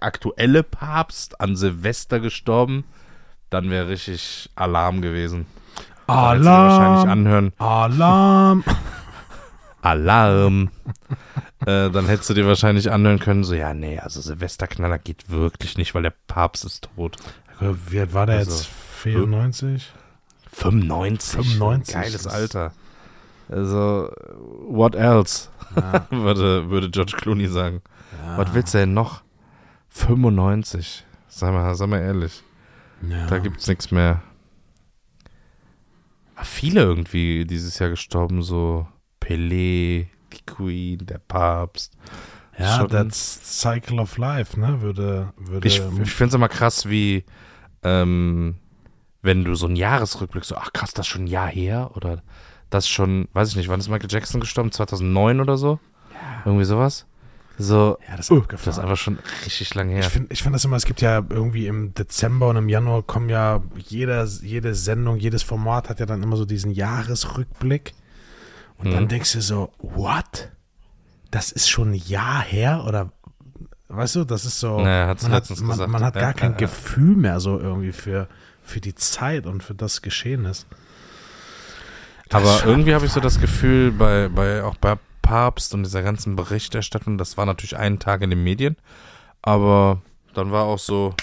[0.00, 2.84] aktuelle Papst an Silvester gestorben,
[3.50, 5.46] dann wäre richtig Alarm gewesen.
[6.08, 7.08] Dir wahrscheinlich Alarm!
[7.08, 7.52] anhören.
[7.58, 8.64] Alarm!
[9.82, 10.70] Alarm.
[11.66, 15.76] Äh, dann hättest du dir wahrscheinlich anhören können, so, ja, nee, also Silvesterknaller geht wirklich
[15.78, 17.16] nicht, weil der Papst ist tot.
[17.60, 18.66] Wie alt war der Also, jetzt?
[19.02, 19.92] 94?
[20.50, 21.30] 95.
[21.44, 22.72] 95, Geiles Alter.
[23.48, 24.10] Also,
[24.66, 25.48] what else?
[25.76, 26.06] Ja.
[26.10, 27.82] würde, würde George Clooney sagen.
[28.26, 28.38] Ja.
[28.38, 29.22] Was willst du denn noch?
[29.90, 31.04] 95.
[31.28, 32.42] Sag mal, sag mal ehrlich.
[33.08, 33.26] Ja.
[33.26, 34.22] Da gibt's nichts mehr.
[36.34, 38.86] Aber viele irgendwie dieses Jahr gestorben, so
[39.20, 41.92] Pelé, die Queen, der Papst.
[42.58, 44.80] Ja, Schon- that's Cycle of Life, ne?
[44.82, 47.24] Würde, würde Ich, ich finde es immer krass, wie,
[47.82, 48.56] ähm,
[49.22, 52.22] wenn du so einen Jahresrückblick so, ach krass, das ist schon ein Jahr her oder
[52.70, 54.72] das schon, weiß ich nicht, wann ist Michael Jackson gestorben?
[54.72, 55.78] 2009 oder so?
[56.44, 57.06] Irgendwie sowas?
[57.58, 60.00] So, ja, das ist uh, das ist einfach schon richtig lange her.
[60.00, 63.02] Ich finde ich find das immer, es gibt ja irgendwie im Dezember und im Januar
[63.02, 67.94] kommen ja jeder, jede Sendung, jedes Format hat ja dann immer so diesen Jahresrückblick.
[68.82, 69.08] Und dann Mhm.
[69.08, 70.50] denkst du so, what?
[71.30, 72.84] Das ist schon ein Jahr her?
[72.86, 73.10] Oder
[73.88, 74.80] weißt du, das ist so.
[74.80, 76.66] Naja, man, hat, man, man hat Ja, gar kein ja, ja.
[76.66, 78.28] Gefühl mehr so irgendwie für,
[78.62, 80.66] für die Zeit und für das Geschehen ist.
[82.28, 86.02] Das Aber irgendwie habe ich so das Gefühl, bei, bei, auch bei Papst und dieser
[86.02, 88.76] ganzen Berichterstattung, das war natürlich einen Tag in den Medien,
[89.42, 90.00] aber
[90.34, 91.14] dann war auch so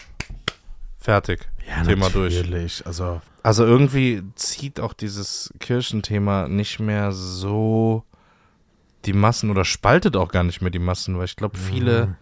[1.00, 1.50] fertig.
[1.70, 2.36] Ja, Thema durch.
[2.36, 2.86] natürlich.
[2.86, 8.04] Also, Also irgendwie zieht auch dieses Kirchenthema nicht mehr so
[9.06, 12.16] die Massen oder spaltet auch gar nicht mehr die Massen, weil ich glaube, viele, Mhm.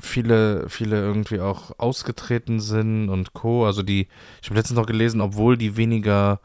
[0.00, 3.66] viele, viele irgendwie auch ausgetreten sind und Co.
[3.66, 4.06] Also die,
[4.40, 6.38] ich habe letztens noch gelesen, obwohl die weniger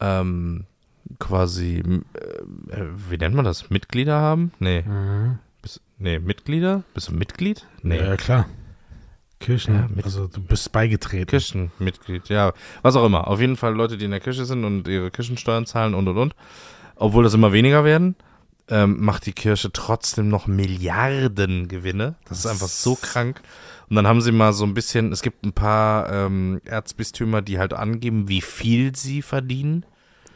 [0.00, 0.64] ähm,
[1.20, 3.70] quasi, äh, äh, wie nennt man das?
[3.70, 4.52] Mitglieder haben?
[4.58, 4.82] Nee.
[4.82, 5.38] mhm.
[5.62, 6.82] Bist, nee, Mitglieder?
[6.94, 7.66] Bist du Mitglied?
[7.82, 7.98] Nee.
[7.98, 8.46] Ja, klar.
[9.44, 11.26] Kirchen, Ja, mit- also du bist beigetreten.
[11.26, 13.28] Kirchenmitglied, ja, was auch immer.
[13.28, 16.16] Auf jeden Fall Leute, die in der Kirche sind und ihre Kirchensteuern zahlen und und
[16.18, 16.34] und.
[16.96, 18.14] Obwohl das immer weniger werden,
[18.68, 22.14] ähm, macht die Kirche trotzdem noch Milliarden Gewinne.
[22.28, 23.40] Das ist einfach so krank.
[23.90, 27.58] Und dann haben sie mal so ein bisschen, es gibt ein paar ähm, Erzbistümer, die
[27.58, 29.84] halt angeben, wie viel sie verdienen.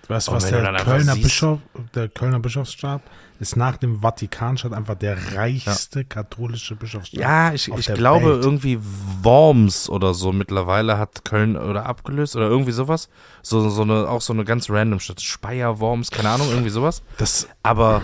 [0.09, 1.59] Weißt du, was der Kölner, siehst- Bischof,
[1.95, 3.03] der Kölner Bischofsstab
[3.41, 7.21] ist nach dem Vatikanstaat einfach der reichste katholische Bischofsstab.
[7.21, 8.45] Ja, ich, ich glaube Welt.
[8.45, 8.79] irgendwie
[9.23, 13.09] Worms oder so mittlerweile hat Köln oder abgelöst oder irgendwie sowas.
[13.43, 15.21] So, so eine, auch so eine ganz random Stadt.
[15.21, 17.03] Speyer, Worms, keine Ahnung, irgendwie sowas.
[17.19, 18.03] Das, aber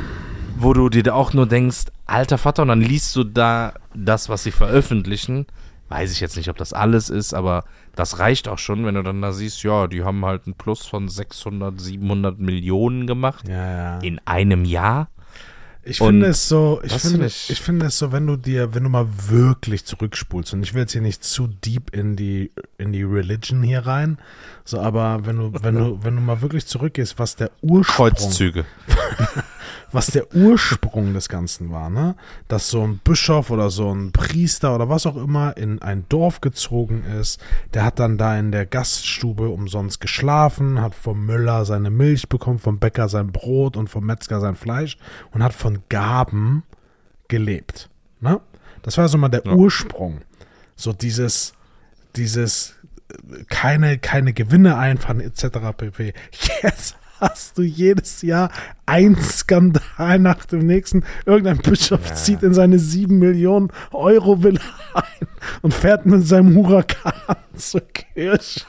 [0.56, 4.44] wo du dir auch nur denkst, alter Vater, und dann liest du da das, was
[4.44, 5.46] sie veröffentlichen.
[5.88, 7.64] Weiß ich jetzt nicht, ob das alles ist, aber
[7.94, 10.86] das reicht auch schon, wenn du dann da siehst, ja, die haben halt einen Plus
[10.86, 13.54] von 600, 700 Millionen gemacht ja,
[13.96, 13.98] ja.
[14.00, 15.08] in einem Jahr.
[15.86, 18.74] Ich Und finde es so, ich finde ich, ich- finde es so, wenn du dir,
[18.74, 22.50] wenn du mal wirklich zurückspulst, und ich will jetzt hier nicht zu deep in die,
[22.78, 24.16] in die Religion hier rein,
[24.64, 28.64] so, aber wenn du, wenn du, wenn du mal wirklich zurückgehst, was der Ursprung, Kreuzzüge.
[29.92, 32.16] was der Ursprung des Ganzen war, ne?
[32.48, 36.40] Dass so ein Bischof oder so ein Priester oder was auch immer in ein Dorf
[36.40, 37.40] gezogen ist,
[37.74, 42.58] der hat dann da in der Gaststube umsonst geschlafen, hat vom Müller seine Milch bekommen,
[42.58, 44.96] vom Bäcker sein Brot und vom Metzger sein Fleisch
[45.32, 46.62] und hat von Gaben
[47.28, 47.88] gelebt,
[48.20, 48.40] ne?
[48.82, 49.52] Das war so mal der Ja.
[49.52, 50.20] Ursprung.
[50.76, 51.54] So dieses,
[52.16, 52.74] dieses
[53.10, 55.46] äh, keine, keine Gewinne einfahren etc.
[55.76, 56.12] pp.
[56.62, 56.96] Jetzt
[57.30, 58.50] hast du jedes Jahr
[58.86, 61.04] ein Skandal nach dem nächsten.
[61.26, 62.14] Irgendein Bischof Ja.
[62.14, 64.60] zieht in seine 7 Millionen Euro Villa
[64.94, 65.26] ein
[65.62, 67.12] und fährt mit seinem Huracan
[67.56, 68.60] zur Kirche.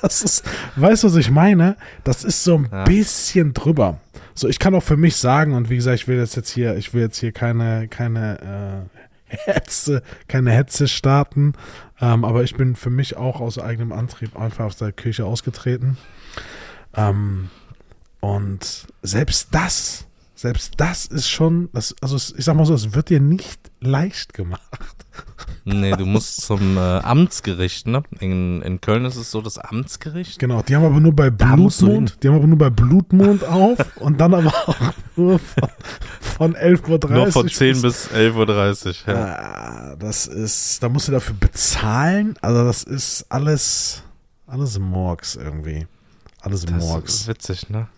[0.00, 0.44] Das ist,
[0.76, 1.76] weißt du, was ich meine?
[2.04, 2.84] Das ist so ein Ja.
[2.84, 4.00] bisschen drüber.
[4.34, 6.76] So, ich kann auch für mich sagen, und wie gesagt, ich will jetzt, jetzt hier,
[6.76, 11.54] ich will jetzt hier keine, keine äh, Hetze, keine Hetze starten.
[12.00, 15.96] Ähm, aber ich bin für mich auch aus eigenem Antrieb einfach aus der Kirche ausgetreten.
[16.94, 17.48] Ähm,
[18.34, 20.04] und selbst das,
[20.34, 24.34] selbst das ist schon, das, also ich sag mal so, es wird dir nicht leicht
[24.34, 25.06] gemacht.
[25.64, 28.02] Nee, du musst zum äh, Amtsgericht, ne?
[28.20, 30.38] In, in Köln ist es so das Amtsgericht.
[30.38, 34.18] Genau, die haben aber nur bei Blutmond, die haben aber nur bei Blutmond auf und
[34.20, 35.68] dann aber auch nur von,
[36.20, 37.10] von 11.30 Uhr.
[37.10, 39.14] Nur von 10 bis 11.30 Uhr.
[39.14, 39.24] Ja.
[39.36, 42.34] Ah, das ist, da musst du dafür bezahlen.
[42.42, 44.02] Also das ist alles,
[44.46, 45.86] alles Morgs irgendwie.
[46.40, 47.14] Alles Das Morgs.
[47.14, 47.88] ist witzig, ne?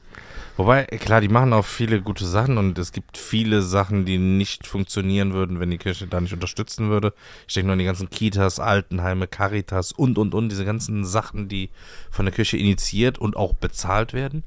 [0.58, 4.66] Wobei, klar, die machen auch viele gute Sachen und es gibt viele Sachen, die nicht
[4.66, 7.14] funktionieren würden, wenn die Kirche da nicht unterstützen würde.
[7.46, 11.46] Ich denke nur an die ganzen Kitas, Altenheime, Caritas und, und, und, diese ganzen Sachen,
[11.48, 11.70] die
[12.10, 14.42] von der Kirche initiiert und auch bezahlt werden.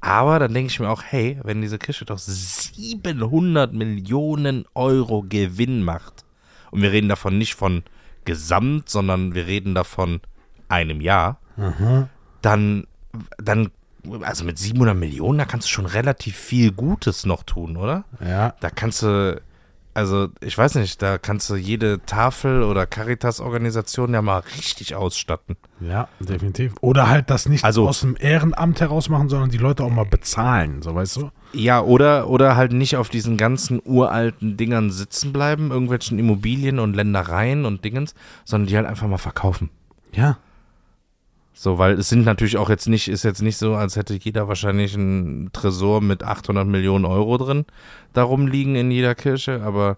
[0.00, 5.82] Aber dann denke ich mir auch, hey, wenn diese Kirche doch 700 Millionen Euro Gewinn
[5.82, 6.24] macht,
[6.70, 7.82] und wir reden davon nicht von
[8.24, 10.20] Gesamt, sondern wir reden davon
[10.68, 11.40] einem Jahr,
[12.42, 12.86] dann,
[13.38, 13.72] dann,
[14.22, 18.04] also mit 700 Millionen, da kannst du schon relativ viel Gutes noch tun, oder?
[18.24, 19.40] Ja, Da kannst du,
[19.94, 25.56] also ich weiß nicht, da kannst du jede Tafel oder Caritas-Organisation ja mal richtig ausstatten.
[25.80, 26.74] ja, definitiv.
[26.80, 30.06] Oder halt das nicht Also- aus dem Ehrenamt heraus machen, sondern die Leute auch mal
[30.06, 31.30] bezahlen, so weißt du?
[31.52, 36.94] Ja, oder, oder halt nicht auf diesen ganzen uralten Dingern sitzen bleiben, irgendwelchen Immobilien und
[36.94, 39.70] Ländereien und Dingens, sondern die halt einfach mal verkaufen.
[40.12, 40.38] Ja.
[41.60, 44.46] So, weil es sind natürlich auch jetzt nicht, ist jetzt nicht so, als hätte jeder
[44.46, 47.66] wahrscheinlich einen Tresor mit 800 Millionen Euro drin
[48.12, 49.96] darum liegen in jeder Kirche, aber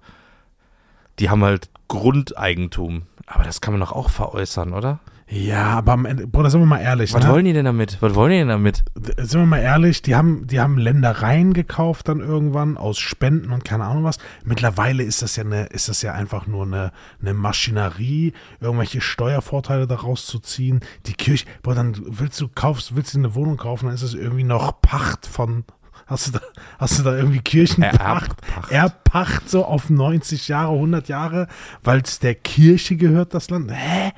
[1.19, 3.03] die haben halt Grundeigentum.
[3.27, 5.01] Aber das kann man doch auch veräußern, oder?
[5.33, 7.14] Ja, aber am Ende, Bruder, sind wir mal ehrlich.
[7.14, 7.31] Was ne?
[7.31, 7.99] wollen die denn damit?
[8.01, 8.83] Was wollen die denn damit?
[9.16, 13.64] sind wir mal ehrlich, die haben, die haben Ländereien gekauft dann irgendwann aus Spenden und
[13.64, 14.18] keine Ahnung was.
[14.45, 19.87] Mittlerweile ist das ja eine, ist das ja einfach nur eine, eine Maschinerie, irgendwelche Steuervorteile
[19.87, 20.81] daraus zu ziehen.
[21.07, 24.14] Die Kirche, boah, dann willst du kaufst, willst du eine Wohnung kaufen, dann ist es
[24.14, 25.62] irgendwie noch Pacht von,
[26.07, 26.41] hast du da,
[26.81, 28.72] hast du da irgendwie Kirchenpacht, Erbpacht.
[28.72, 31.47] Erbpacht so auf 90 Jahre, 100 Jahre,
[31.85, 33.70] weil es der Kirche gehört, das Land.
[33.70, 34.11] Hä?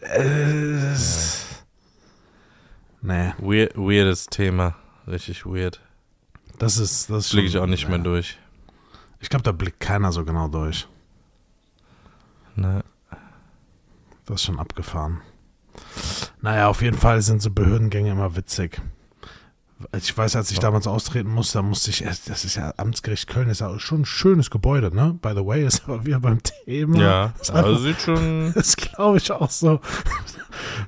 [0.00, 0.94] Äh,
[3.06, 4.74] Nee, Weird, weirdes Thema.
[5.06, 5.80] Richtig weird.
[6.58, 8.02] das ist, das Blicke ich auch nicht mehr ja.
[8.02, 8.36] durch.
[9.20, 10.88] Ich glaube, da blickt keiner so genau durch.
[12.56, 12.82] Ne?
[14.24, 15.20] Das ist schon abgefahren.
[16.40, 18.80] Naja, auf jeden Fall sind so Behördengänge immer witzig.
[19.94, 23.28] Ich weiß, als ich damals austreten musste, da musste ich erst, das ist ja Amtsgericht
[23.28, 25.18] Köln, ist ja schon ein schönes Gebäude, ne?
[25.20, 26.98] By the way, ist aber wieder beim Thema.
[26.98, 28.52] Ja, Das, also einfach- sieht schon.
[28.54, 29.80] das glaube ich auch so.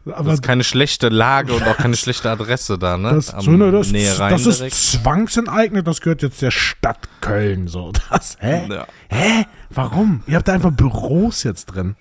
[0.07, 3.13] Das Aber ist keine schlechte Lage und auch keine schlechte Adresse da, ne?
[3.13, 4.75] das, Am so, ne, das, das ist direkt.
[4.75, 7.69] zwangsenteignet, das gehört jetzt der Stadt Köln.
[7.69, 8.69] So, das, hä?
[8.71, 8.87] Ja.
[9.11, 9.45] Hä?
[9.69, 10.23] Warum?
[10.27, 11.95] Ihr habt da einfach Büros jetzt drin.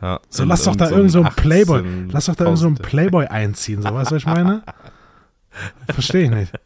[0.00, 1.82] Ja, So, lass doch da irgend so ein 18 Playboy,
[2.12, 4.62] lass doch da irgend so ein Playboy einziehen, so, weißt du, was ich meine?
[5.92, 6.52] Verstehe ich nicht.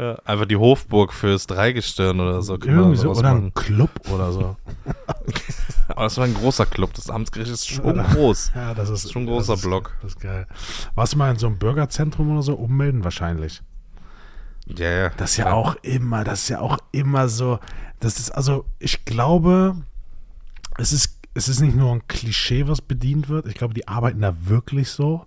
[0.00, 2.52] Ja, einfach die Hofburg fürs Dreigestirn oder so.
[2.54, 3.46] Irgendwie so, oder machen.
[3.46, 4.56] ein Club oder so.
[5.88, 6.94] Aber das war ein großer Club.
[6.94, 8.52] Das Amtsgericht ist schon groß.
[8.54, 9.96] Ja, das ist Schon ein großer das ist, Block.
[10.02, 10.46] Das ist geil.
[10.94, 12.54] Warst du mal in so einem Bürgerzentrum oder so?
[12.54, 13.60] Ummelden wahrscheinlich.
[14.66, 15.08] Ja, ja.
[15.16, 15.56] Das ist ja klar.
[15.56, 17.58] auch immer, das ist ja auch immer so.
[17.98, 19.74] Das ist also, ich glaube,
[20.76, 23.46] es ist, es ist nicht nur ein Klischee, was bedient wird.
[23.46, 25.26] Ich glaube, die arbeiten da wirklich so.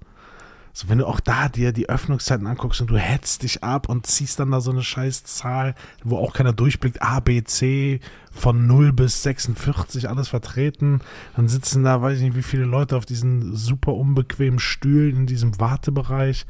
[0.74, 4.06] So, wenn du auch da dir die Öffnungszeiten anguckst und du hetzt dich ab und
[4.08, 8.00] ziehst dann da so eine scheiß Zahl, wo auch keiner durchblickt, A, B, C,
[8.32, 11.02] von 0 bis 46, alles vertreten.
[11.36, 15.26] Dann sitzen da, weiß ich nicht, wie viele Leute auf diesen super unbequemen Stühlen in
[15.28, 16.46] diesem Wartebereich.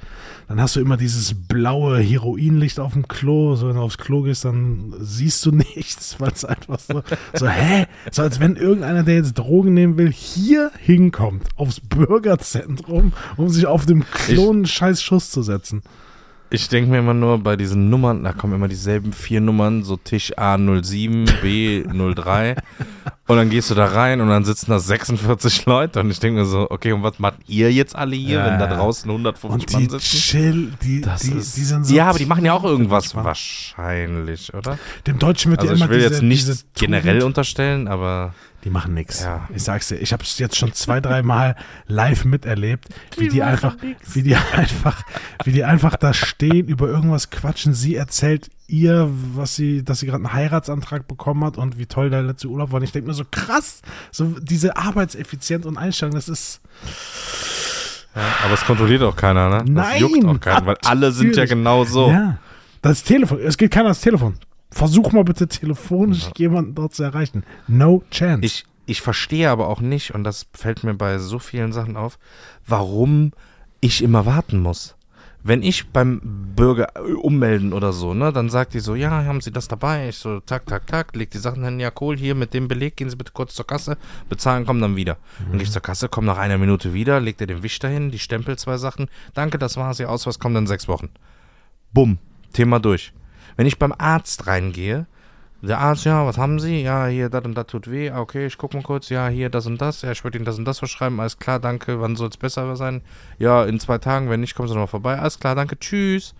[0.47, 3.55] Dann hast du immer dieses blaue Heroinlicht auf dem Klo.
[3.55, 7.01] So, wenn du aufs Klo gehst, dann siehst du nichts, weil es einfach so,
[7.33, 7.87] so, hä?
[8.11, 13.65] So als wenn irgendeiner, der jetzt Drogen nehmen will, hier hinkommt, aufs Bürgerzentrum, um sich
[13.65, 15.81] auf dem Klo einen scheiß Schuss zu setzen.
[16.53, 19.95] Ich denke mir immer nur bei diesen Nummern, da kommen immer dieselben vier Nummern, so
[19.95, 22.57] Tisch A07, B03.
[23.27, 26.01] und dann gehst du da rein und dann sitzen da 46 Leute.
[26.01, 28.59] Und ich denke mir so, okay, und was macht ihr jetzt alle hier, Ja, wenn
[28.59, 30.17] da draußen 150 Und Mann die sitzen?
[30.17, 31.95] chill, die, Das die, ist, die sind so.
[31.95, 34.77] ja, aber die machen ja auch irgendwas wahrscheinlich, oder?
[35.07, 38.33] Dem Deutschen wird Also ja ich immer will diese, jetzt nichts generell unterstellen, aber
[38.63, 39.21] Die machen nichts.
[39.23, 39.47] Ja.
[39.55, 41.55] Ich sag's dir, ich habe es jetzt schon zwei, dreimal
[41.87, 43.75] live miterlebt, wie die, einfach,
[44.13, 45.03] wie die einfach,
[45.43, 47.73] wie die einfach da stehen, über irgendwas quatschen.
[47.73, 52.09] Sie erzählt ihr, was sie, dass sie gerade einen Heiratsantrag bekommen hat und wie toll
[52.09, 52.77] der letzte Urlaub war.
[52.77, 53.81] Und ich denke mir so krass,
[54.11, 56.61] so diese Arbeitseffizienz und Einstellung, das ist
[58.13, 59.57] aber es kontrolliert auch keiner, ne?
[59.59, 62.09] Das Nein, juckt auch keinen, weil alle sind ja genau so.
[62.09, 62.37] ja.
[62.81, 64.37] Das Telefon, es geht keiner ans Telefon.
[64.71, 67.43] Versuch mal bitte telefonisch jemanden dort zu erreichen.
[67.67, 68.45] No chance.
[68.45, 72.17] Ich, ich verstehe aber auch nicht, und das fällt mir bei so vielen Sachen auf,
[72.65, 73.33] warum
[73.81, 74.95] ich immer warten muss.
[75.43, 76.21] Wenn ich beim
[76.55, 80.09] Bürger äh, ummelden oder so, ne, dann sagt die so, ja, haben Sie das dabei?
[80.09, 82.95] Ich so, tak, tak, tak, leg die Sachen hin, ja, cool, hier mit dem Beleg,
[82.95, 83.97] gehen Sie bitte kurz zur Kasse,
[84.29, 85.17] bezahlen, kommen dann wieder.
[85.51, 88.19] Und ich zur Kasse, komm nach einer Minute wieder, legt er den Wisch dahin, die
[88.19, 91.09] stempelt zwei Sachen, danke, das war's, Ihr Ausweis kommt dann sechs Wochen.
[91.91, 92.19] Bumm,
[92.53, 93.11] Thema durch.
[93.61, 95.05] Wenn ich beim Arzt reingehe,
[95.61, 96.81] der Arzt, ja, was haben Sie?
[96.81, 98.09] Ja, hier, das und das tut weh.
[98.09, 99.09] Ah, Okay, ich guck mal kurz.
[99.09, 100.01] Ja, hier, das und das.
[100.01, 101.19] Ja, ich würde Ihnen das und das verschreiben.
[101.19, 102.01] Alles klar, danke.
[102.01, 103.03] Wann soll es besser sein?
[103.37, 104.31] Ja, in zwei Tagen.
[104.31, 105.19] Wenn nicht, kommen Sie nochmal vorbei.
[105.19, 105.77] Alles klar, danke.
[105.77, 106.33] Tschüss.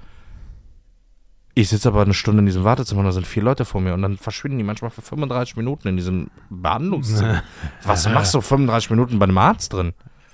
[1.53, 3.93] Ich sitze aber eine Stunde in diesem Wartezimmer und da sind vier Leute vor mir
[3.93, 7.43] und dann verschwinden die manchmal für 35 Minuten in diesem Behandlungszimmer.
[7.84, 9.93] Was machst du 35 Minuten bei einem Arzt drin?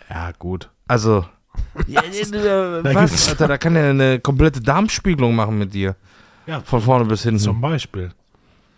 [0.10, 0.70] ja, gut.
[0.88, 1.26] Also,
[1.86, 2.02] ja,
[2.94, 3.28] was?
[3.28, 5.98] Alter, da kann er eine komplette Darmspiegelung machen mit dir.
[6.48, 7.40] Ja, Von vorne bis hinten.
[7.40, 8.12] zum Beispiel.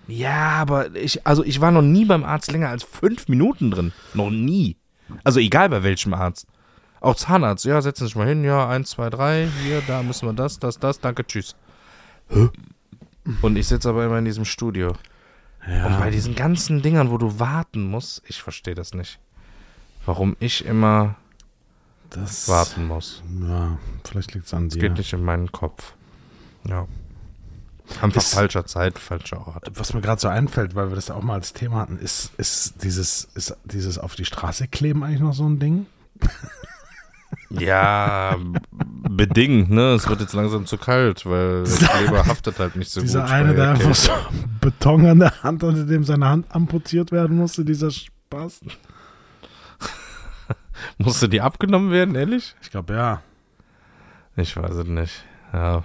[0.08, 3.92] Ja, aber ich, also ich war noch nie beim Arzt länger als fünf Minuten drin.
[4.16, 4.76] Noch nie.
[5.24, 6.48] Also egal bei welchem Arzt.
[7.02, 10.28] Auch Zahnarzt, ja, setzen Sie sich mal hin, ja, eins, zwei, drei, hier, da müssen
[10.28, 11.56] wir das, das, das, danke, tschüss.
[13.42, 14.94] Und ich sitze aber immer in diesem Studio.
[15.68, 15.86] Ja.
[15.88, 19.20] Und bei diesen ganzen Dingern, wo du warten musst, ich verstehe das nicht.
[20.06, 21.16] Warum ich immer
[22.10, 23.22] das warten muss.
[23.48, 24.80] Ja, vielleicht liegt es an Es dir.
[24.82, 25.94] geht nicht in meinen Kopf.
[26.68, 26.88] Ja.
[28.02, 29.72] Einfach Ist- falscher Zeit, falscher Ort.
[29.76, 32.32] Was mir gerade so einfällt, weil wir das ja auch mal als Thema hatten, ist,
[32.38, 35.86] ist dieses, ist dieses auf die Straße kleben eigentlich noch so ein Ding?
[37.52, 38.36] Ja,
[39.10, 39.94] bedingt, ne?
[39.94, 43.32] Es wird jetzt langsam zu kalt, weil der Kleber haftet halt nicht so dieser gut.
[43.32, 44.12] eine, bei der einfach so
[44.62, 48.62] Beton an der Hand, unter dem seine Hand amputiert werden musste, dieser Spaß.
[51.00, 52.56] Musste die abgenommen werden, ehrlich?
[52.62, 53.22] Ich glaube, ja.
[54.36, 55.24] Ich weiß es nicht.
[55.52, 55.84] Ja.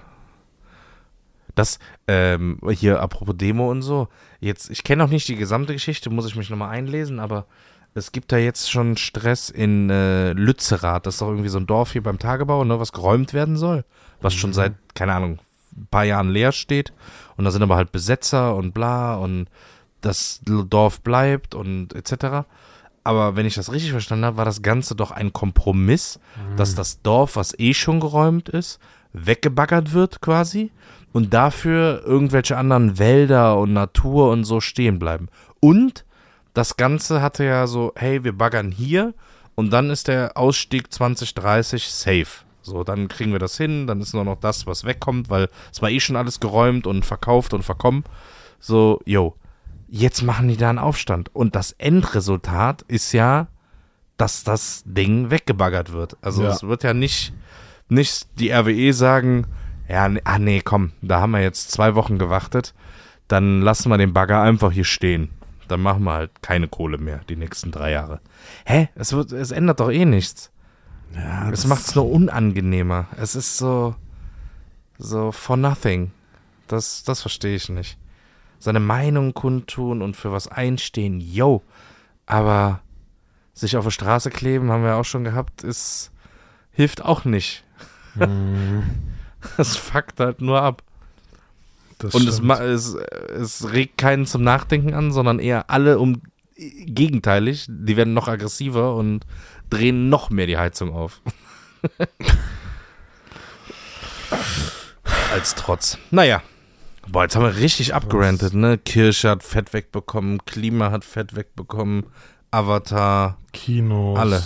[1.55, 1.79] Das,
[2.09, 4.09] ähm, hier, apropos Demo und so.
[4.41, 7.47] Jetzt, ich kenne noch nicht die gesamte Geschichte, muss ich mich nochmal einlesen, aber
[7.95, 11.07] es gibt da jetzt schon Stress in äh, Lützerath.
[11.07, 13.85] Das ist doch irgendwie so ein Dorf hier beim Tagebau, ne, was geräumt werden soll.
[14.21, 15.39] Was schon seit, keine Ahnung,
[15.77, 16.93] ein paar Jahren leer steht.
[17.37, 19.47] Und da sind aber halt Besetzer und bla und
[20.01, 22.47] das Dorf bleibt und etc.
[23.05, 26.19] Aber wenn ich das richtig verstanden habe, war das Ganze doch ein Kompromiss,
[26.57, 28.81] dass das Dorf, was eh schon geräumt ist,
[29.13, 30.73] weggebaggert wird quasi
[31.15, 35.29] und dafür irgendwelche anderen Wälder und Natur und so stehen bleiben.
[35.61, 36.05] Und
[36.55, 39.15] das Ganze hatte ja so, hey, wir baggern hier
[39.55, 42.45] und dann ist der Ausstieg 2030 safe.
[42.62, 45.81] So, dann kriegen wir das hin, dann ist nur noch das, was wegkommt, weil es
[45.83, 48.03] war eh schon alles geräumt und verkauft und verkommen.
[48.59, 49.37] So, yo,
[49.89, 51.33] jetzt machen die da einen Aufstand.
[51.33, 53.47] Und das Endresultat ist ja,
[54.17, 56.17] dass das Ding weggebaggert wird.
[56.23, 56.51] Also Ja.
[56.51, 57.33] es wird ja nicht,
[57.89, 59.47] nicht die RWE sagen,
[59.89, 62.74] ja, nee, ah nee, komm, da haben wir jetzt zwei Wochen gewartet,
[63.28, 65.30] dann lassen wir den Bagger einfach hier stehen.
[65.68, 68.20] Dann machen wir halt keine Kohle mehr die nächsten drei Jahre.
[68.66, 68.89] Hä?
[68.95, 70.51] Es, wird, es ändert doch eh nichts.
[71.14, 73.07] ja Es macht es nur unangenehmer.
[73.16, 73.95] Es ist so,
[74.99, 76.12] so for nothing.
[76.68, 77.99] Das, das verstehe ich nicht.
[78.59, 81.62] Seine Meinung kundtun und für was einstehen, yo.
[82.26, 82.80] Aber
[83.55, 86.11] sich auf der Straße kleben, haben wir auch schon gehabt, ist,
[86.72, 87.64] hilft auch nicht.
[89.59, 90.83] Es fuckt halt nur ab.
[91.99, 96.23] Das Und es, es, es regt keinen zum Nachdenken an, sondern eher alle um
[96.57, 97.67] gegenteilig.
[97.69, 99.27] Die werden noch aggressiver und
[99.71, 101.21] drehen noch mehr die Heizung auf.
[105.33, 105.99] Als Trotz.
[106.11, 106.43] Naja.
[107.09, 108.79] Boah, jetzt haben wir richtig abgerantet, ne?
[108.79, 112.07] Kirche hat Fett wegbekommen, Klima hat Fett wegbekommen,
[112.51, 114.19] Avatar, Kinos.
[114.19, 114.43] Alle.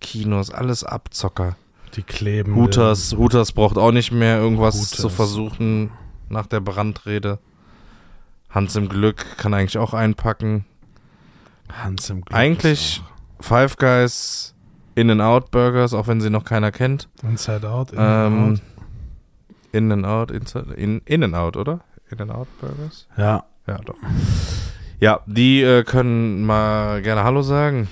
[0.00, 1.56] Kinos, alles Abzocker.
[1.96, 2.54] Die kleben.
[2.54, 4.90] Hutas, Hutas braucht auch nicht mehr irgendwas Hutas.
[4.90, 5.90] zu versuchen
[6.28, 7.38] nach der Brandrede.
[8.48, 10.64] Hans im Glück kann eigentlich auch einpacken.
[11.72, 12.36] Hans im Glück.
[12.36, 13.02] Eigentlich
[13.40, 14.54] Five Guys,
[14.94, 17.08] In-N-Out Burgers, auch wenn sie noch keiner kennt.
[17.22, 17.92] Inside Out.
[17.92, 18.62] In Ähm, out.
[19.72, 20.30] In-N-Out,
[20.76, 21.80] In- In-N-Out, oder?
[22.10, 23.06] In-N-Out Burgers?
[23.16, 23.44] Ja.
[23.66, 23.94] Ja, doch.
[24.98, 27.88] Ja, die äh, können mal gerne Hallo sagen.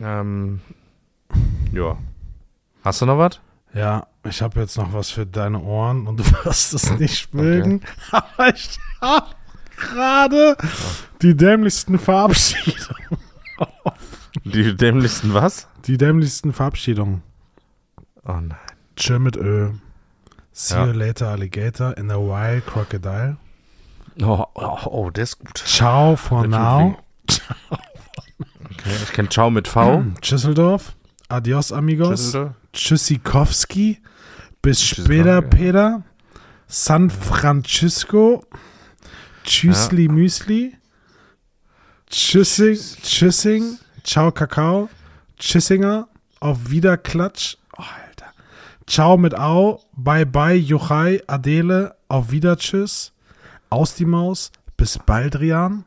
[0.00, 0.60] Ähm,
[1.72, 1.96] ja.
[2.84, 3.40] Hast du noch was?
[3.74, 7.80] Ja, ich habe jetzt noch was für deine Ohren und du wirst es nicht mögen.
[8.10, 9.26] Aber ich habe
[9.76, 10.56] gerade
[11.22, 13.18] die dämlichsten Verabschiedungen.
[14.44, 15.68] Die dämlichsten was?
[15.86, 17.22] Die dämlichsten Verabschiedungen.
[18.26, 18.56] Oh nein.
[18.96, 19.72] Chill mit Ö.
[20.52, 20.86] See Ja.
[20.86, 21.96] you later, Alligator.
[21.98, 23.36] In a while, Crocodile.
[24.22, 25.58] Oh, oh, oh, der ist gut.
[25.58, 26.96] Ciao for tut now.
[28.64, 30.02] Okay, ich kenne Ciao mit V.
[30.22, 30.94] Tschüsseldorf.
[31.32, 32.36] Adios, amigos.
[32.74, 34.02] Tschüssikowski.
[34.60, 35.40] Bis später, ja.
[35.40, 36.02] Peter.
[36.66, 38.44] San Francisco.
[39.42, 40.76] Tschüssli Müsli.
[42.10, 42.76] Tschüssing.
[43.02, 43.78] Tschüssing.
[44.04, 44.90] Ciao, Kakao.
[45.38, 46.06] Tschüssinger.
[46.38, 47.56] Auf Wiederklatsch.
[47.78, 48.26] Oh, Alter.
[48.86, 49.82] Ciao mit Au.
[49.96, 51.96] Bye, bye, Juchai, Adele.
[52.08, 53.14] Auf Wieder, Tschüss.
[53.70, 54.52] Aus die Maus.
[54.76, 55.86] Bis Baldrian.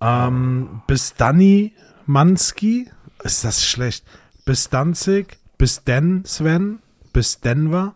[0.00, 1.74] Ähm, bis Danny
[2.06, 2.90] Manski.
[3.22, 4.04] Ist das schlecht?
[4.44, 5.38] Bis Danzig.
[5.58, 6.80] Bis Den Sven.
[7.12, 7.94] Bis Denver.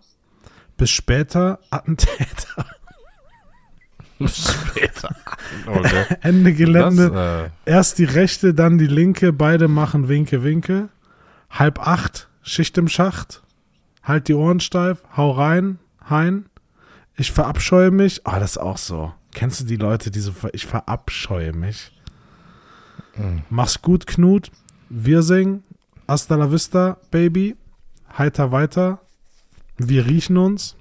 [0.77, 2.67] Bis später Attentäter.
[4.27, 5.15] Später.
[5.67, 6.05] Okay.
[6.23, 7.11] Ende Gelände.
[7.11, 9.33] Das, äh, Erst die rechte, dann die linke.
[9.33, 10.89] Beide machen Winke, Winke.
[11.51, 12.29] Halb acht.
[12.43, 13.43] Schicht im Schacht.
[14.03, 15.03] Halt die Ohren steif.
[15.17, 15.79] Hau rein.
[16.09, 16.47] Hein.
[17.17, 18.27] Ich verabscheue mich.
[18.27, 19.13] Ah, das ist auch so.
[19.35, 21.93] Kennst du die Leute, die so, ich verabscheue mich?
[23.51, 24.51] Mach's gut, Knut.
[24.89, 25.63] Wir singen.
[26.09, 27.57] Hasta la vista, Baby.
[28.17, 29.01] Heiter weiter.
[29.77, 30.77] Wir riechen uns.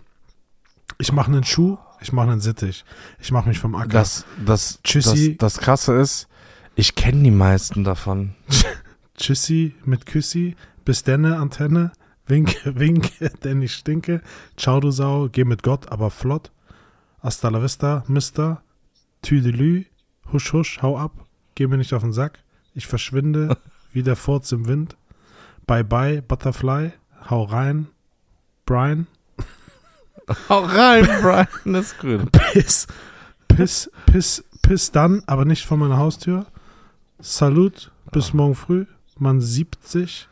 [0.97, 1.77] Ich mache einen Schuh.
[2.01, 2.85] Ich mache einen Sittich.
[3.19, 3.89] Ich mache mich vom Acker.
[3.89, 5.37] das, das, Tschüssi.
[5.37, 6.27] das, das Krasse ist,
[6.75, 8.35] ich kenne die meisten davon.
[9.17, 10.55] Tschüssi mit Küssi.
[10.83, 11.91] Bis denne, Antenne.
[12.27, 14.21] Winke, winke, denn ich stinke.
[14.57, 15.29] Ciao, du Sau.
[15.31, 16.51] Geh mit Gott, aber flott.
[17.21, 18.61] Hasta la vista, Mister.
[19.21, 19.85] Tüdelü.
[20.31, 21.24] Husch, husch, hau ab.
[21.55, 22.39] Geh mir nicht auf den Sack.
[22.73, 23.57] Ich verschwinde
[23.93, 24.97] wie der Furz im Wind.
[25.65, 26.91] Bye, bye, Butterfly.
[27.29, 27.87] Hau rein.
[28.65, 29.07] Brian.
[30.49, 32.31] Hau rein, Brian, ist gut.
[32.53, 32.87] Piss,
[33.47, 36.45] piss, piss, piss dann, aber nicht vor meiner Haustür.
[37.19, 38.85] Salut, bis morgen früh.
[39.17, 40.27] Man siebt sich.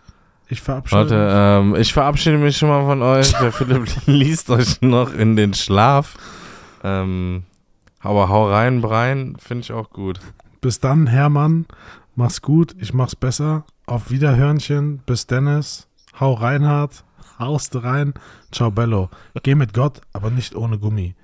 [0.50, 3.32] Ich verabschiede Leute, ähm, ich verabschiede mich schon mal von euch.
[3.34, 6.16] Der Philipp liest euch noch in den Schlaf.
[6.84, 7.44] Ähm,
[8.02, 10.20] aber hau rein, Brian, finde ich auch gut.
[10.64, 11.66] Bis dann, Hermann.
[12.16, 13.66] Mach's gut, ich mach's besser.
[13.86, 15.00] Auf Wiederhörnchen.
[15.06, 15.90] Bis Dennis.
[16.18, 17.04] Hau Reinhard.
[17.40, 18.14] Haust rein.
[18.50, 19.10] Ciao Bello.
[19.44, 21.16] Geh mit Gott, aber nicht ohne Gummi.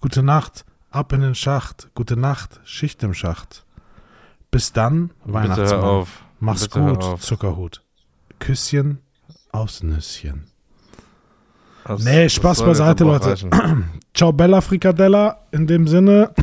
[0.00, 0.64] Gute Nacht.
[0.90, 1.90] Ab in den Schacht.
[1.94, 2.58] Gute Nacht.
[2.64, 3.66] Schicht im Schacht.
[4.50, 6.06] Bis dann, Weihnachtsmann.
[6.40, 7.20] Mach's Bitte gut.
[7.20, 7.82] Zuckerhut.
[8.38, 9.00] Küsschen
[9.52, 10.44] aufs Nüsschen.
[11.84, 13.36] Das- Nee, Spaß beiseite, Leute.
[14.14, 15.40] Ciao Bella Frikadella.
[15.50, 16.32] In dem Sinne.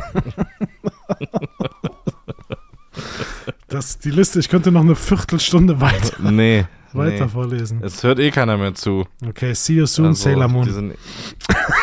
[3.74, 6.66] das, die Liste, ich könnte noch eine Viertelstunde weiter, Nee.
[6.94, 7.32] weiter nee.
[7.32, 7.82] vorlesen.
[7.84, 9.06] Es hört eh keiner mehr zu.
[9.28, 10.70] Okay, see you soon, Also, Sailor Moon.
[10.72, 10.96] sind-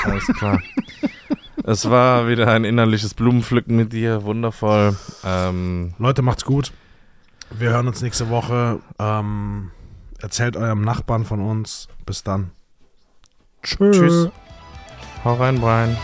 [0.05, 0.61] Alles klar.
[1.64, 4.22] es war wieder ein innerliches Blumenpflücken mit dir.
[4.24, 4.97] Wundervoll.
[5.24, 6.72] Ähm, Leute, macht's gut.
[7.51, 8.78] Wir hören uns nächste Woche.
[9.01, 9.70] Ähm,
[10.20, 11.88] erzählt eurem Nachbarn von uns.
[12.07, 12.53] Bis dann.
[13.62, 13.91] Tschö.
[13.91, 14.28] Tschüss.
[15.24, 15.97] hau rein, Brian.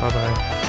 [0.00, 0.65] Bye, bye.